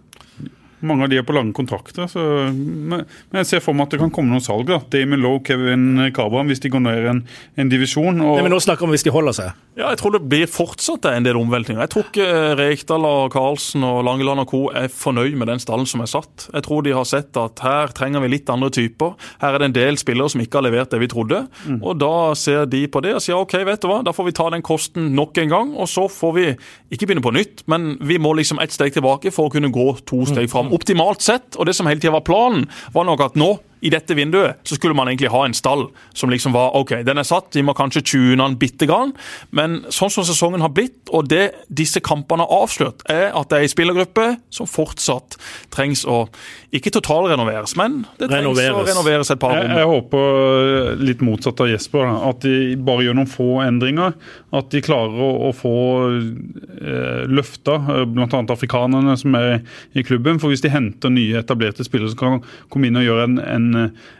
[0.84, 2.22] Mange av de er på lange kontrakter, så,
[2.52, 4.66] men, men jeg ser for meg at det kan komme noen salg.
[4.68, 4.80] da.
[4.92, 7.22] Damon Lowe, Kevin Cabran, hvis de går ned i en,
[7.56, 8.20] en divisjon.
[8.20, 9.54] Og, Nei, men Nå snakker vi om hvis de holder seg.
[9.76, 11.82] Ja, jeg tror det blir fortsatt en del omveltninger.
[11.84, 14.60] Jeg tror ikke eh, Rekdal og Karlsen og Langeland og co.
[14.72, 16.46] er fornøyd med den stallen som er satt.
[16.52, 19.16] Jeg tror de har sett at her trenger vi litt andre typer.
[19.42, 21.42] Her er det en del spillere som ikke har levert det vi trodde.
[21.66, 21.80] Mm.
[21.82, 24.36] Og da ser de på det og sier OK, vet du hva, da får vi
[24.36, 25.74] ta den kosten nok en gang.
[25.76, 26.46] Og så får vi
[26.92, 29.88] ikke begynne på nytt, men vi må liksom ett steg tilbake for å kunne gå
[30.08, 30.65] to steg fram.
[30.74, 33.54] Optimalt sett, og det som hele tida var planen, var nok at nå
[33.86, 37.20] i dette vinduet så skulle man egentlig ha en stall som liksom var OK, den
[37.22, 39.12] er satt, vi må kanskje tune den bitte grann,
[39.54, 43.60] men sånn som sesongen har blitt, og det disse kampene har avslørt, er at det
[43.60, 45.38] er en spillergruppe som fortsatt
[45.74, 46.24] trengs å
[46.76, 48.88] ikke totalrenoveres, men det trengs å Renoveres.
[48.90, 49.78] renoveres et par Jeg, ganger.
[49.80, 52.04] jeg håper litt motsatt av Jesper.
[52.28, 54.16] At de bare gjør noen få endringer.
[54.56, 55.72] At de klarer å, å få
[56.20, 58.42] eh, løfta eh, bl.a.
[58.52, 59.60] afrikanerne som er
[59.96, 60.40] i klubben.
[60.42, 63.68] For hvis de henter nye etablerte spillere som kan komme inn og gjøre en, en,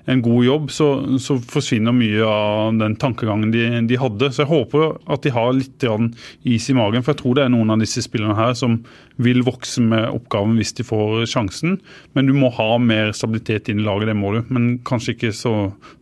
[0.07, 0.89] en god jobb, så,
[1.23, 4.31] så forsvinner mye av den tankegangen de, de hadde.
[4.33, 6.13] Så jeg håper at de har litt grann
[6.47, 7.05] is i magen.
[7.05, 8.79] For jeg tror det er noen av disse spillerne her som
[9.23, 11.79] vil vokse med oppgaven hvis de får sjansen.
[12.17, 14.43] Men du må ha mer stabilitet inn i laget, det må du.
[14.49, 15.55] Men kanskje ikke så,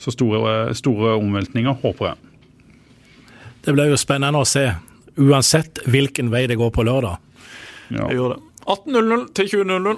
[0.02, 2.32] så store, store omveltninger, håper jeg.
[3.64, 4.66] Det blir jo spennende å se,
[5.16, 7.16] uansett hvilken vei det går på lørdag.
[7.88, 8.08] Ja.
[8.08, 8.42] Jeg gjør det.
[8.64, 9.96] 18.00 til 20.00.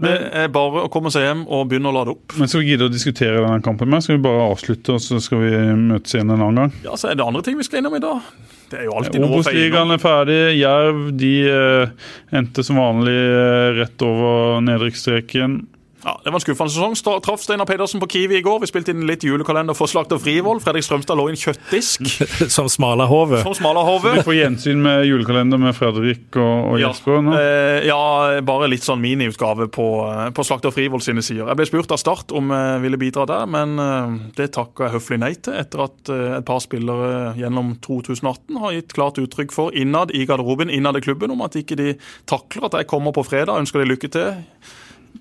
[0.00, 0.12] Det
[0.42, 2.36] er bare å komme seg hjem og begynne å lade opp.
[2.40, 4.04] Men skal vi gidde å diskutere denne kampen med?
[4.04, 6.74] Skal vi bare avslutte, og så skal vi møtes igjen en annen gang?
[6.86, 8.24] Ja, så er det andre ting vi skal innom i dag.
[8.70, 9.84] Det er jo alltid noe å feire.
[9.94, 10.40] Er ferdig.
[10.58, 15.60] Jerv de eh, endte som vanlig eh, rett over nedrykksstreken.
[16.06, 16.92] Ja, Det var en skuffende sesong.
[16.94, 18.60] Sta- Traff Steinar Pedersen på Kiwi i går.
[18.62, 20.60] Vi spilte inn litt julekalender for Slakter Frivoll.
[20.62, 22.06] Fredrik Strømstad lå i en kjøttdisk
[22.56, 23.40] Som smalahove.
[23.42, 24.12] som smalahove.
[24.20, 27.34] Vi får gjensyn med julekalender med Fredrik og, og Ja, Jesper nå.
[27.34, 27.98] eh, ja,
[28.46, 31.50] bare litt sånn miniutgave på, eh, på Slakter Frivoll sine sider.
[31.50, 35.00] Jeg ble spurt av Start om jeg ville bidra der, men eh, det takka jeg
[35.00, 39.50] høflig nei til, etter at eh, et par spillere gjennom 2018 har gitt klart uttrykk
[39.58, 41.96] for innad i garderoben, innad i klubben, om at ikke de
[42.30, 43.58] takler at jeg kommer på fredag.
[43.66, 44.44] Ønsker de lykke til.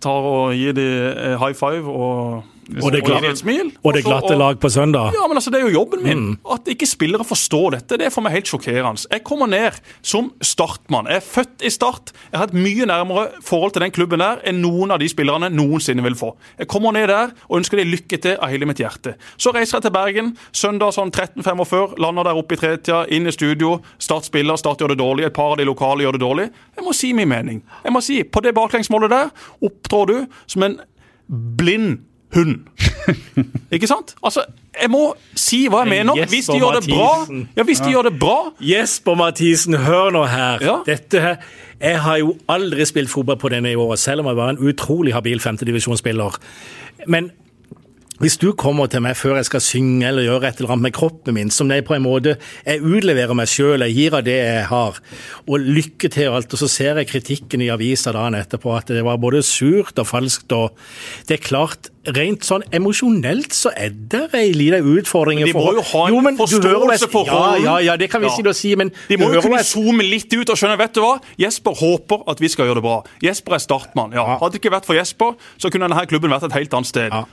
[0.02, 2.44] Tar og gir de eh, high five og,
[2.82, 3.72] Og det de glatte- et smil.
[3.84, 5.12] Og det glatte lag på søndag.
[5.14, 6.38] ja, men altså, Det er jo jobben min.
[6.52, 9.06] At ikke spillere forstår dette, det er for meg helt sjokkerende.
[9.12, 11.06] Jeg kommer ned som startmann.
[11.08, 12.12] Jeg er født i Start.
[12.32, 15.50] Jeg har et mye nærmere forhold til den klubben der enn noen av de spillerne
[15.50, 16.36] noensinne vil få.
[16.58, 19.14] Jeg kommer ned der og ønsker dem lykke til av hele mitt hjerte.
[19.38, 23.32] Så reiser jeg til Bergen søndag sånn 13.45, lander der oppe i tretida, inn i
[23.32, 23.80] studio.
[24.00, 26.50] Start spiller, Start gjør det dårlig, et par av de lokale gjør det dårlig.
[26.76, 27.62] Jeg må si min mening.
[27.84, 29.30] Jeg må si, På det baklengsmålet der
[29.62, 30.80] opptrår du som en
[31.30, 32.00] blind
[32.36, 32.56] hund.
[33.72, 34.16] Ikke sant?
[34.24, 34.44] Altså,
[34.82, 36.26] Jeg må si hva jeg mener.
[36.28, 37.12] Hvis de gjør det bra,
[37.56, 40.60] ja, hvis de gjør det bra Jesper Mathisen, hør nå her.
[40.62, 40.76] Ja.
[40.86, 41.36] Dette her
[41.82, 45.14] Jeg har jo aldri spilt fotball på det nivået, selv om jeg var en utrolig
[45.14, 46.38] habil femtedivisjonsspiller.
[47.08, 47.32] Men
[48.20, 50.94] hvis du kommer til meg før jeg skal synge eller gjøre et eller annet med
[50.96, 54.38] kroppen min, som det på en måte Jeg utleverer meg sjøl, jeg gir av det
[54.38, 55.00] jeg har,
[55.48, 58.88] og lykke til og alt, og så ser jeg kritikken i avisa dagen etterpå at
[58.88, 60.72] det var både surt og falskt og
[61.28, 65.40] Det er klart, rent sånn emosjonelt så er det ei lita utfordring.
[65.42, 67.64] Men de må jo ha en Jo, men forståelse for ja, rollen.
[67.66, 68.54] Ja, ja, det kan vi Ja.
[68.54, 71.20] si men De må jo kunne jeg- zoome litt ut og skjønne vet du hva?
[71.38, 73.04] Jesper håper at vi skal gjøre det bra.
[73.22, 74.12] Jesper er startmann.
[74.14, 74.22] ja.
[74.26, 74.38] Ja.
[74.38, 77.10] Hadde det ikke vært for Jesper, så kunne denne klubben vært et helt annet sted.
[77.12, 77.26] Ja.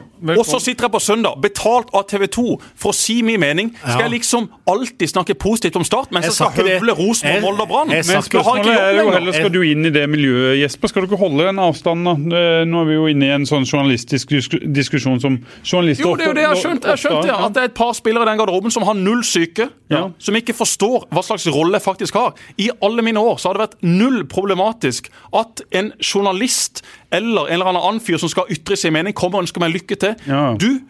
[0.72, 2.42] Sitter jeg på søndag, betalt av TV 2,
[2.80, 3.74] for å si min mening.
[3.82, 7.66] Skal jeg liksom alltid snakke positivt om Start, mens Jeg jeg skal høvle Rosenborg, Molde
[7.66, 7.92] og Brann?
[7.92, 10.88] Men spørsmålet er jo heller, skal du inn i det miljøet, Jesper?
[10.88, 12.08] Skal du ikke holde den avstanden?
[12.32, 12.42] da?
[12.68, 16.32] Nå er vi jo inne i en sånn journalistisk diskusjon som journalister Jo, det er
[16.32, 16.88] jo det jeg har skjønt.
[16.88, 18.96] Jeg skjønte skjønt ja, At det er et par spillere i den garderoben som har
[18.98, 19.68] null syke.
[19.92, 20.06] Ja.
[20.22, 22.32] Som ikke forstår hva slags rolle jeg faktisk har.
[22.56, 27.60] I alle mine år så har det vært null problematisk at en journalist eller en
[27.60, 30.14] eller annen fyr som skal ytre sin mening, kommer og ønsker meg lykke til.
[30.24, 30.54] Ja.
[30.62, 30.80] Du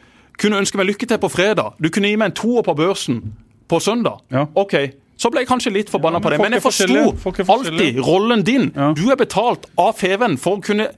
[0.40, 1.74] kunne ønske meg lykke til på fredag.
[1.82, 3.22] Du kunne gi meg en toer på børsen
[3.70, 4.20] på søndag.
[4.32, 4.46] Ja.
[4.58, 4.74] OK.
[5.22, 8.70] Så ble jeg kanskje litt forbanna Ja, på det, men jeg forsto alltid rollen din.
[8.74, 8.90] Ja.
[8.96, 10.88] Du er betalt av Feven for å kunne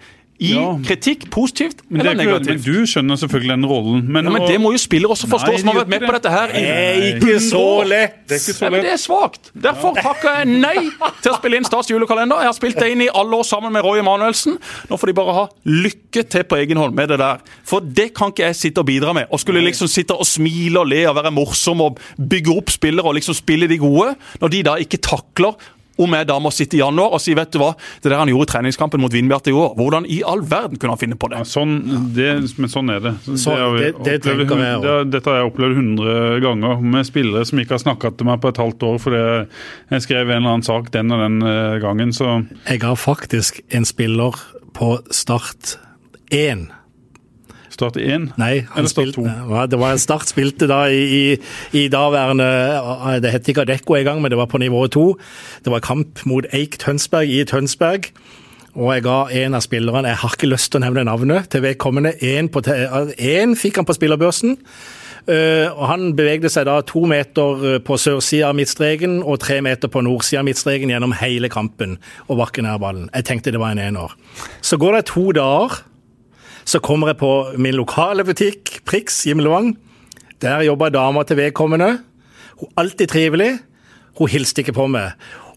[0.41, 0.75] Gi Ja.
[0.83, 2.59] kritikk positivt Men, eller negativt.
[2.59, 4.01] ikke, men du skjønner selvfølgelig den rollen.
[4.09, 6.09] Men, Ja, men det må jo spillere også forstå, Nei, som har vært med det.
[6.09, 8.17] på dette her Nei, Det er ikke så lett!
[8.29, 9.51] Det er ikke så Nei, men det er svakt.
[9.55, 10.75] Derfor takker jeg nei
[11.23, 12.37] til å spille inn Stas julekalender.
[12.43, 14.59] Jeg har spilt det inn i alle år sammen med Roy Emanuelsen.
[14.91, 17.39] Nå får de bare ha lykke til på egen hånd med det der.
[17.65, 19.27] For det kan ikke jeg sitte og bidra med.
[19.31, 23.07] Og skulle liksom sitte og smile og le og være morsom og bygge opp spillere
[23.07, 25.55] og liksom spille de gode, når de da ikke takler
[25.99, 27.73] om jeg da må sitte i januar og si vet du hva,
[28.03, 30.97] det der han gjorde i treningskampen mot Vindbjart i år, hvordan i all verden kunne
[30.97, 31.39] han finne på det?
[31.39, 31.77] Ja, sånn,
[32.17, 33.15] det, men sånn er det.
[33.39, 37.07] Så- har vi det- det opplevd jeg det- Dette har jeg opplevd 100 ganger med
[37.07, 39.47] spillere som ikke har snakka til meg på et halvt år fordi
[39.91, 42.13] jeg skrev en eller annen sak den og den eh, gangen.
[42.13, 44.33] Så Jeg har faktisk en spiller
[44.75, 45.77] på Start
[46.31, 46.69] 1.
[47.75, 48.31] start 1?
[48.41, 51.37] Nei, Eller Start spilte, det var en Start spilte da i,
[51.75, 52.49] i, daværende
[53.23, 55.07] Det het ikke Adecco engang, men det var på nivå to.
[55.65, 58.11] Det var kamp mot Eik Tønsberg i Tønsberg.
[58.75, 61.63] Og jeg ga en av spillerne Jeg har ikke lyst til å nevne navnet til
[61.63, 62.17] vedkommende.
[62.19, 64.59] Én fikk han på spillerbørsen.
[65.25, 69.63] Uh, og Han bevegde seg da to meter eh, på sørsida av midtstreken og tre
[69.65, 71.95] meter på nordsida av midtstreken gjennom hele kampen
[72.27, 73.07] og var ikke nær ballen.
[73.15, 74.13] Jeg tenkte det var en ener.
[74.61, 75.81] Så går det to dager.
[76.65, 79.75] Så kommer jeg på min lokale butikk, Prix Gimlevang.
[80.43, 81.99] Der jobber dama til vedkommende.
[82.61, 83.53] Hun er alltid trivelig.
[84.19, 85.13] Hun hilste ikke på meg.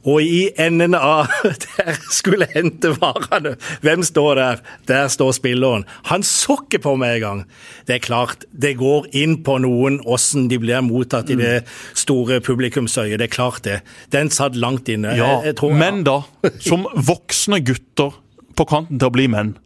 [0.08, 1.28] Og i enden av
[1.76, 4.62] der skulle jeg hente varene, hvem står der?
[4.88, 5.84] Der står spilleren.
[6.08, 7.41] Han så ikke på meg engang.
[7.89, 11.58] Det er klart, det går inn på noen åssen de blir mottatt i det
[11.97, 13.18] store publikumsøyet.
[13.20, 13.82] Det er klart det.
[14.16, 15.12] Den satt langt inne.
[15.18, 16.22] Ja, Jeg- jeg tror- men da,
[16.60, 18.16] som voksne gutter
[18.55, 19.58] på kanten til å bli menn,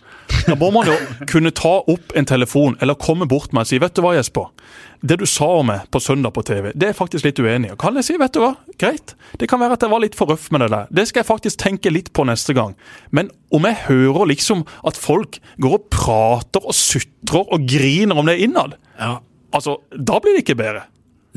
[0.47, 0.95] da må man jo
[1.29, 4.49] kunne ta opp en telefon eller komme bort med og si vet du hva, Jesper.
[5.01, 7.77] Det du sa om meg på søndag på TV, det er faktisk litt uenig i.
[7.81, 9.15] Kan jeg si, vet du hva, greit.
[9.41, 10.91] Det kan være at jeg var litt for røff med det der.
[10.93, 12.75] Det skal jeg faktisk tenke litt på neste gang.
[13.09, 18.29] Men om jeg hører liksom at folk går og prater og sutrer og griner om
[18.29, 19.17] det innad, Ja.
[19.57, 20.85] altså, da blir det ikke bedre.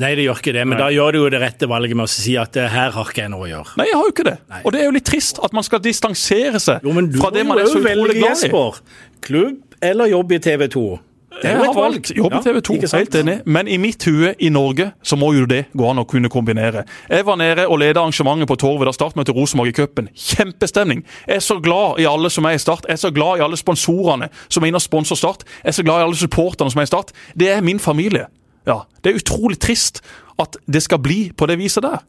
[0.02, 2.10] Nei, det gjør ikke det, men da gjør du jo det rette valget med å
[2.10, 3.76] si at eh, her har ikke jeg noe å gjøre.
[3.78, 4.36] Nei, jeg har jo ikke det.
[4.64, 7.62] Og det er jo litt trist at man skal distansere seg Jo, fra det man
[7.62, 8.52] er så utrolig glad i.
[9.24, 10.86] Klubb eller jobb i TV 2.
[11.34, 12.10] Det er jo et valg.
[12.16, 13.34] jobb i TV 2, ja, helt enig.
[13.46, 16.84] Men i mitt hue i Norge så må jo det gå an å kunne kombinere.
[17.10, 20.10] Jeg var nede og ledet arrangementet på Torvet da Start møtte Rosenborg i cupen.
[20.14, 21.02] Kjempestemning.
[21.26, 22.86] Jeg er så glad i alle som er i Start.
[22.88, 25.46] Jeg er så glad i alle sponsorene som er inne og sponser Start.
[25.62, 27.14] Jeg er så glad i alle supporterne som er i Start.
[27.38, 28.30] Det er min familie.
[28.66, 30.00] Ja, Det er utrolig trist
[30.40, 32.00] at det skal bli på det viset der.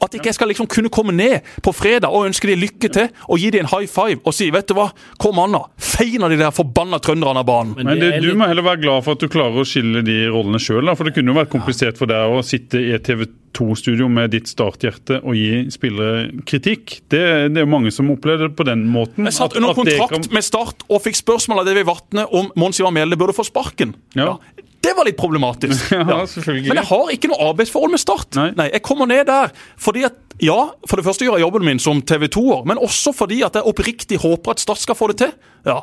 [0.00, 3.10] At ikke jeg skal liksom kunne komme ned på fredag og ønske de lykke til
[3.28, 4.86] og gi dem en high five og si vet du hva,
[5.20, 7.74] kom an da, fein av de der forbanna trønderne av banen.
[7.76, 10.56] Men det du må heller være glad for at du klarer å skille de rollene
[10.62, 10.88] sjøl.
[10.96, 14.32] For det kunne jo vært komplisert for deg å sitte i et TV 2-studio med
[14.32, 17.02] ditt starthjerte og gi spillere kritikk.
[17.12, 17.20] Det,
[17.52, 19.28] det er jo mange som opplever det på den måten.
[19.28, 22.80] Jeg satt under kontrakt kan- med Start og fikk spørsmål av David Vatne om Mons
[22.80, 23.92] Ivar Mjelde burde få sparken.
[24.16, 24.38] Ja.
[24.80, 25.90] Det var litt problematisk.
[26.00, 26.24] Ja.
[26.24, 28.36] Men jeg har ikke noe arbeidsforhold med Start.
[28.56, 28.70] Nei.
[28.72, 30.56] Jeg kommer ned der fordi at ja,
[30.88, 33.68] for det første gjør jeg jobben min som TV 2-er, men også fordi at jeg
[33.68, 35.34] oppriktig håper at Start skal få det til.
[35.68, 35.82] Ja.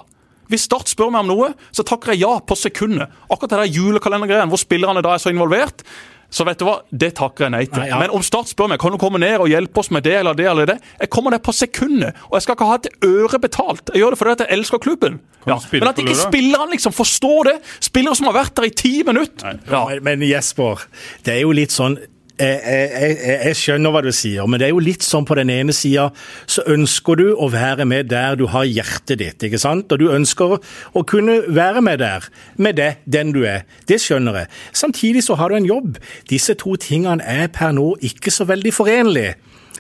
[0.50, 3.14] Hvis Start spør meg om noe, så takker jeg ja på sekundet.
[3.30, 5.84] Akkurat det der julekalendergreien hvor spillerne da er så involvert.
[6.30, 7.80] Så vet du hva, det takker jeg nei til.
[7.80, 8.00] Nei, ja.
[8.02, 10.36] Men om Start spør meg kan du komme ned og hjelpe oss med det eller
[10.36, 12.20] det eller det, jeg kommer der på sekundet.
[12.28, 13.94] Og jeg skal ikke ha et øre betalt.
[13.94, 15.22] Jeg gjør det fordi at jeg elsker klubben.
[15.48, 15.56] Ja.
[15.72, 17.56] Men at ikke spillerne liksom forstår det.
[17.88, 19.56] Spillere som har vært der i ti minutter.
[19.72, 19.86] Ja.
[19.88, 20.84] Men, men Jesper,
[21.24, 21.96] det er jo litt sånn
[22.38, 25.50] jeg, jeg, jeg, skjønner hva du sier, men det er jo litt sånn på den
[25.54, 26.10] ene sida
[26.46, 29.92] så ønsker du å være med der du har hjertet ditt, ikke sant?
[29.92, 32.28] Og du ønsker å kunne være med der,
[32.62, 33.66] med det, den du er.
[33.90, 34.52] Det skjønner jeg.
[34.84, 35.98] Samtidig så har du en jobb.
[36.30, 39.36] Disse to tingene er per nå ikke så veldig forenlige.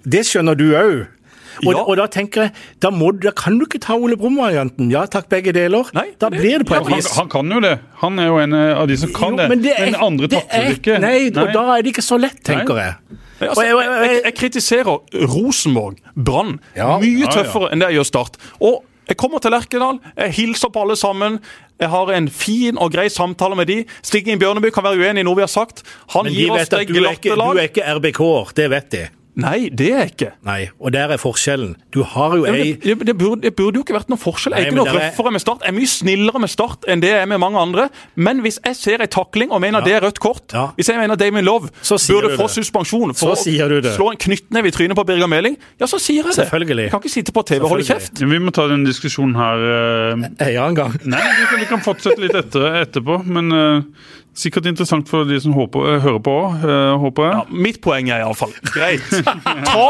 [0.08, 1.06] Det skjønner du òg.
[1.66, 1.82] Og, Ja.
[1.88, 4.92] og da tenker jeg, da, må, du- da kan du ikke ta Ole Brumm-varianten.
[4.92, 5.90] Ja takk, begge deler.
[5.94, 7.16] Nei, da det- blir det på ja, et han, vis.
[7.16, 7.80] han kan jo det.
[8.02, 9.50] Han er jo en av de som kan Jo, det.
[9.50, 11.00] men, det er, andre det takler er- det ikke.
[11.00, 12.84] Nei, og da er det ikke så lett, tenker Nei.
[12.86, 12.96] jeg.
[13.40, 15.00] Nei, altså, jeg- jeg, jeg- jeg, kritiserer
[15.38, 16.98] Rosenborg, Brann, Ja.
[17.00, 17.44] mye Ja, ja.
[17.44, 18.38] tøffere enn det jeg gjør Start.
[18.62, 21.40] Og jeg kommer til Lerkendal, jeg hilser på alle sammen.
[21.80, 23.86] Jeg har en fin og grei samtale med de.
[24.02, 25.84] Stigning Bjørneby kan være uenig i noe vi har sagt.
[26.10, 27.54] Han Men gir oss det glatte lag.
[27.54, 29.10] du er ikke RBK-er, det vet de.
[29.38, 30.30] Nei, det er jeg ikke.
[30.48, 31.76] Nei, og der er forskjellen.
[31.94, 34.56] Du har jo ei Det, det, det, burde, det burde jo ikke vært noen forskjell.
[34.58, 35.62] Jeg er ikke noe røffere er- med Start.
[35.62, 37.86] Jeg er mye snillere med Start enn det jeg er med mange andre.
[38.16, 40.68] Men hvis jeg ser en takling og mener det er rødt kort, Ja.
[40.76, 42.56] hvis jeg mener Damien Love Så sier burde du få det.
[42.58, 43.94] suspensjon for Så sier du å det.
[43.96, 46.36] slå en knyttneve i trynet på Birger Meling, ja, så sier jeg det.
[46.48, 46.84] Selvfølgelig.
[46.88, 48.20] Jeg kan ikke sitte på TV og holde kjeft.
[48.22, 50.12] Ja, Vi må ta den diskusjonen her Uh...
[50.14, 50.94] En en gang.
[51.06, 53.22] Nei, vi kan, vi kan fortsette litt etter, etterpå.
[53.26, 53.82] Men eh,
[54.38, 56.66] Sikkert interessant for de som håper, eh, hører på òg,
[57.02, 57.38] håper jeg.
[57.40, 59.02] Ja, mitt poeng er iallfall greit.
[59.72, 59.86] Ta,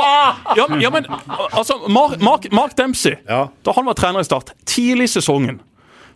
[0.56, 1.08] ja, ja, men
[1.52, 3.50] altså, Mark, Mark, Mark Dempsey, Ja.
[3.68, 5.60] da han var trener i Start, tidlig i sesongen,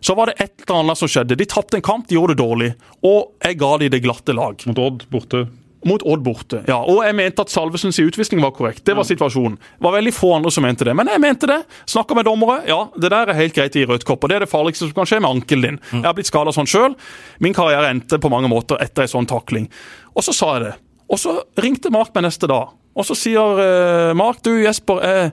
[0.00, 1.36] så var det et eller annet som skjedde.
[1.38, 2.70] De tapte en kamp, de gjorde det dårlig,
[3.06, 4.64] og jeg ga de det glatte lag.
[4.66, 5.44] Mot Odd borte.
[5.88, 6.60] Mot Odd borte.
[6.68, 8.84] Ja, Og jeg mente at Salvesens utvisning var korrekt.
[8.86, 9.56] Det var situasjonen.
[9.58, 10.94] Det var veldig få andre som mente det.
[10.94, 11.58] Men jeg mente det.
[11.90, 12.60] Snakka med dommere.
[12.70, 14.22] Ja, det der er helt greit i rødt kopp.
[14.22, 15.80] Og det er det farligste som kan skje med ankelen din.
[15.90, 16.94] Jeg har blitt skada sånn sjøl.
[17.42, 19.66] Min karriere endte på mange måter etter en sånn takling.
[20.14, 20.72] Og så sa jeg det.
[21.12, 22.70] Og så ringte Mark meg neste dag.
[22.92, 25.30] Og så sier eh, Mark, du Jesper, jeg,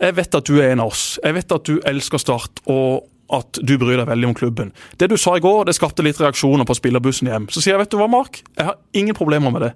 [0.00, 1.04] jeg vet at du er en av oss.
[1.24, 2.62] Jeg vet at du elsker Start.
[2.70, 3.04] og
[3.36, 4.72] at du bryr deg veldig om klubben.
[4.98, 7.48] Det du sa i går, det skapte litt reaksjoner på spillerbussen hjem.
[7.52, 8.42] Så sier jeg, vet du hva, Mark?
[8.56, 9.72] Jeg har ingen problemer med det.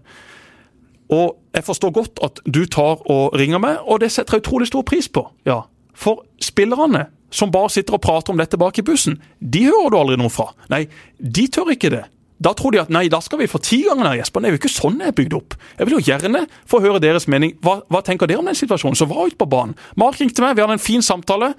[1.15, 4.71] Og jeg forstår godt at du tar og ringer meg, og det setter jeg utrolig
[4.71, 5.27] stor pris på.
[5.47, 5.63] Ja,
[5.95, 9.99] For spillerne som bare sitter og prater om dette bak i bussen, de hører du
[9.99, 10.53] aldri noe fra.
[10.71, 10.85] Nei,
[11.19, 12.05] de tør ikke det.
[12.43, 14.43] Da tror de at nei, da skal vi få ti ganger der Jesper.
[14.43, 15.55] Det er jo ikke sånn jeg er bygd opp.
[15.78, 17.55] Jeg vil jo gjerne få høre deres mening.
[17.62, 19.76] Hva, hva tenker dere om den situasjonen som var ute på banen?
[20.01, 21.53] Mark ringte meg, vi hadde en fin samtale.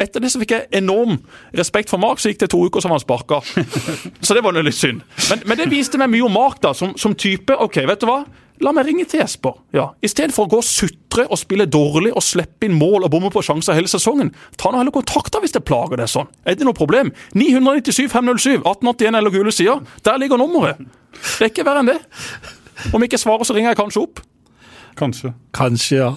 [0.00, 1.18] Etter det så fikk jeg enorm
[1.58, 3.42] respekt for Mark, så gikk det to uker, så var han sparka.
[4.24, 5.02] Så det var litt synd.
[5.28, 7.54] Men, men det viste meg mye om Mark da, som, som type.
[7.60, 8.22] Ok, vet du hva?
[8.62, 9.56] La meg ringe til Jesper.
[9.74, 9.90] Ja.
[10.00, 10.66] I stedet for å gå og
[11.12, 14.70] sutre og spille dårlig og slippe inn mål og bomme på sjanser hele sesongen, ta
[14.72, 16.28] nå heller kontakt hvis det plager deg sånn.
[16.44, 17.12] Er det noe problem?
[17.34, 19.80] 997 507 1881 eller gule sider.
[20.04, 20.78] Der ligger nummeret.
[21.12, 21.98] Det er ikke verre enn det.
[22.92, 24.22] Om ikke jeg svarer, så ringer jeg kanskje opp.
[24.98, 25.32] Kanskje.
[25.54, 26.10] Kanskje, ja.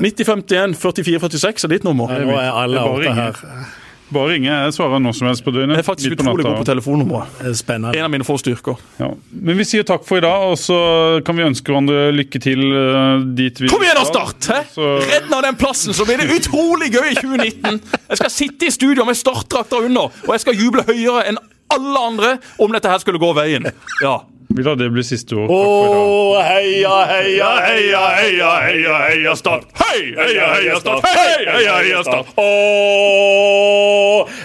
[0.00, 2.10] 9051 4446 er ditt nummer.
[2.10, 3.74] Nå er alle det er oppe her.
[4.12, 4.50] Bare ringe.
[4.52, 5.78] Jeg svarer når som helst på døgnet.
[5.78, 6.50] Jeg er faktisk utrolig natta.
[6.50, 7.38] god på telefonnummeret.
[7.48, 7.94] Er Spennende.
[7.98, 8.76] En av mine få styrker.
[9.00, 9.08] Ja.
[9.32, 10.76] Men vi sier takk for i dag, og så
[11.24, 14.04] kan vi ønske hverandre lykke til eh, dit vi Kom igjen da.
[14.04, 14.50] Start!
[14.52, 14.60] hæ?
[14.74, 17.80] Så- Redd nå den plassen, så blir det utrolig gøy i 2019!
[18.10, 21.40] Jeg skal sitte i studio med startdrakter under, og jeg skal juble høyere enn
[21.74, 23.64] alle andre om dette her skulle gå veien.
[24.04, 24.18] Ja.
[24.56, 25.50] Vi lar det bli siste ord.
[25.50, 29.64] Å, heia, heia, heia, heia, heia, heia, Start!
[29.80, 31.08] Hei, heia, heia, Start!
[31.10, 32.30] Hei, heia, heia, Start!
[32.38, 32.46] Å,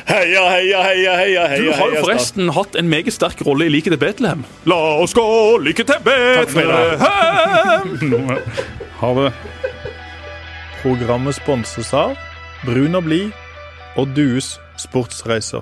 [0.10, 3.76] heia, heia, heia, heia, heia Du har jo forresten hatt en meget sterk rolle i
[3.76, 4.42] Like til Betlehem.
[4.66, 5.30] La oss gå
[5.62, 6.02] like til.
[6.02, 7.86] Betlehem!
[9.04, 9.32] Ha det.
[10.82, 12.18] Programmet sponses av
[12.66, 13.30] Brun og blid
[13.94, 15.62] og Dues sportsreiser.